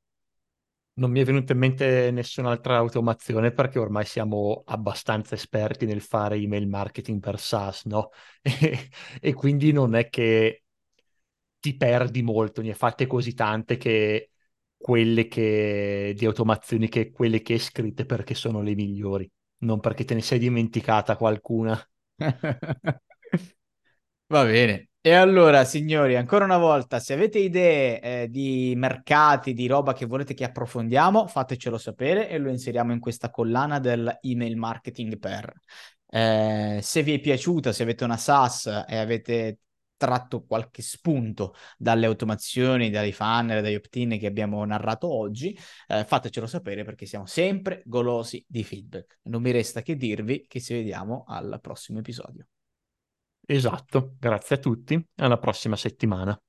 non 1.01 1.11
mi 1.11 1.21
è 1.21 1.25
venuta 1.25 1.53
in 1.53 1.59
mente 1.59 2.11
nessun'altra 2.11 2.77
automazione 2.77 3.53
perché 3.53 3.79
ormai 3.79 4.05
siamo 4.05 4.63
abbastanza 4.67 5.35
esperti 5.35 5.87
nel 5.87 6.03
fare 6.03 6.37
email 6.37 6.69
marketing 6.69 7.21
per 7.21 7.39
SaaS, 7.41 7.85
no? 7.87 8.11
E, 8.43 8.89
e 9.21 9.33
quindi 9.35 9.73
non 9.73 9.95
è 9.95 10.09
che 10.11 10.65
ti 11.59 11.77
perdi 11.77 12.23
molto, 12.23 12.63
ne 12.63 12.69
hai 12.71 12.75
fatte 12.75 13.07
così 13.07 13.35
tante 13.35 13.77
che 13.77 14.31
quelle 14.77 15.27
che 15.29 16.15
di 16.17 16.25
automazioni 16.27 16.89
che 16.89 17.11
quelle 17.13 17.43
che 17.43 17.55
hai 17.55 17.59
scritte 17.59 18.07
perché 18.07 18.35
sono 18.35 18.63
le 18.63 18.75
migliori, 18.75 19.31
non 19.59 19.81
perché 19.81 20.05
te 20.05 20.15
ne 20.15 20.23
sei 20.23 20.39
dimenticata 20.39 21.17
qualcuna. 21.17 21.79
Va 24.29 24.45
bene. 24.45 24.90
E 25.03 25.13
allora, 25.15 25.65
signori, 25.65 26.15
ancora 26.17 26.45
una 26.45 26.59
volta, 26.59 26.99
se 27.01 27.15
avete 27.15 27.39
idee 27.39 28.01
eh, 28.03 28.29
di 28.29 28.75
mercati, 28.77 29.55
di 29.55 29.67
roba 29.67 29.95
che 29.95 30.05
volete 30.05 30.35
che 30.35 30.45
approfondiamo, 30.45 31.27
fatecelo 31.27 31.79
sapere 31.79 32.29
e 32.29 32.37
lo 32.37 32.51
inseriamo 32.51 32.93
in 32.93 33.01
questa 33.01 33.31
collana 33.31 33.79
dell'email 33.79 34.57
marketing 34.59 35.19
per. 35.19 35.51
Eh, 36.07 36.81
se 36.83 37.03
vi 37.03 37.15
è 37.15 37.19
piaciuta, 37.19 37.73
se 37.73 37.83
avete 37.83 38.05
una 38.05 38.19
SaaS 38.19 38.85
e 38.87 38.97
avete 38.99 39.61
tratto 39.97 40.45
qualche 40.45 40.83
spunto 40.83 41.55
dalle 41.79 42.05
automazioni, 42.05 42.91
dai 42.91 43.13
funnel, 43.13 43.63
dagli 43.63 43.77
opt-in 43.77 44.19
che 44.19 44.27
abbiamo 44.27 44.63
narrato 44.67 45.11
oggi, 45.11 45.59
eh, 45.89 46.05
fatecelo 46.05 46.47
sapere 46.47 46.85
perché 46.85 47.07
siamo 47.07 47.25
sempre 47.25 47.83
golosi 47.87 48.45
di 48.47 48.63
feedback. 48.63 49.21
Non 49.23 49.41
mi 49.41 49.51
resta 49.51 49.81
che 49.81 49.97
dirvi 49.97 50.45
che 50.47 50.61
ci 50.61 50.75
vediamo 50.75 51.25
al 51.27 51.59
prossimo 51.63 52.01
episodio. 52.01 52.45
Esatto, 53.53 54.15
grazie 54.21 54.55
a 54.57 54.59
tutti, 54.61 55.05
alla 55.17 55.37
prossima 55.37 55.75
settimana. 55.75 56.41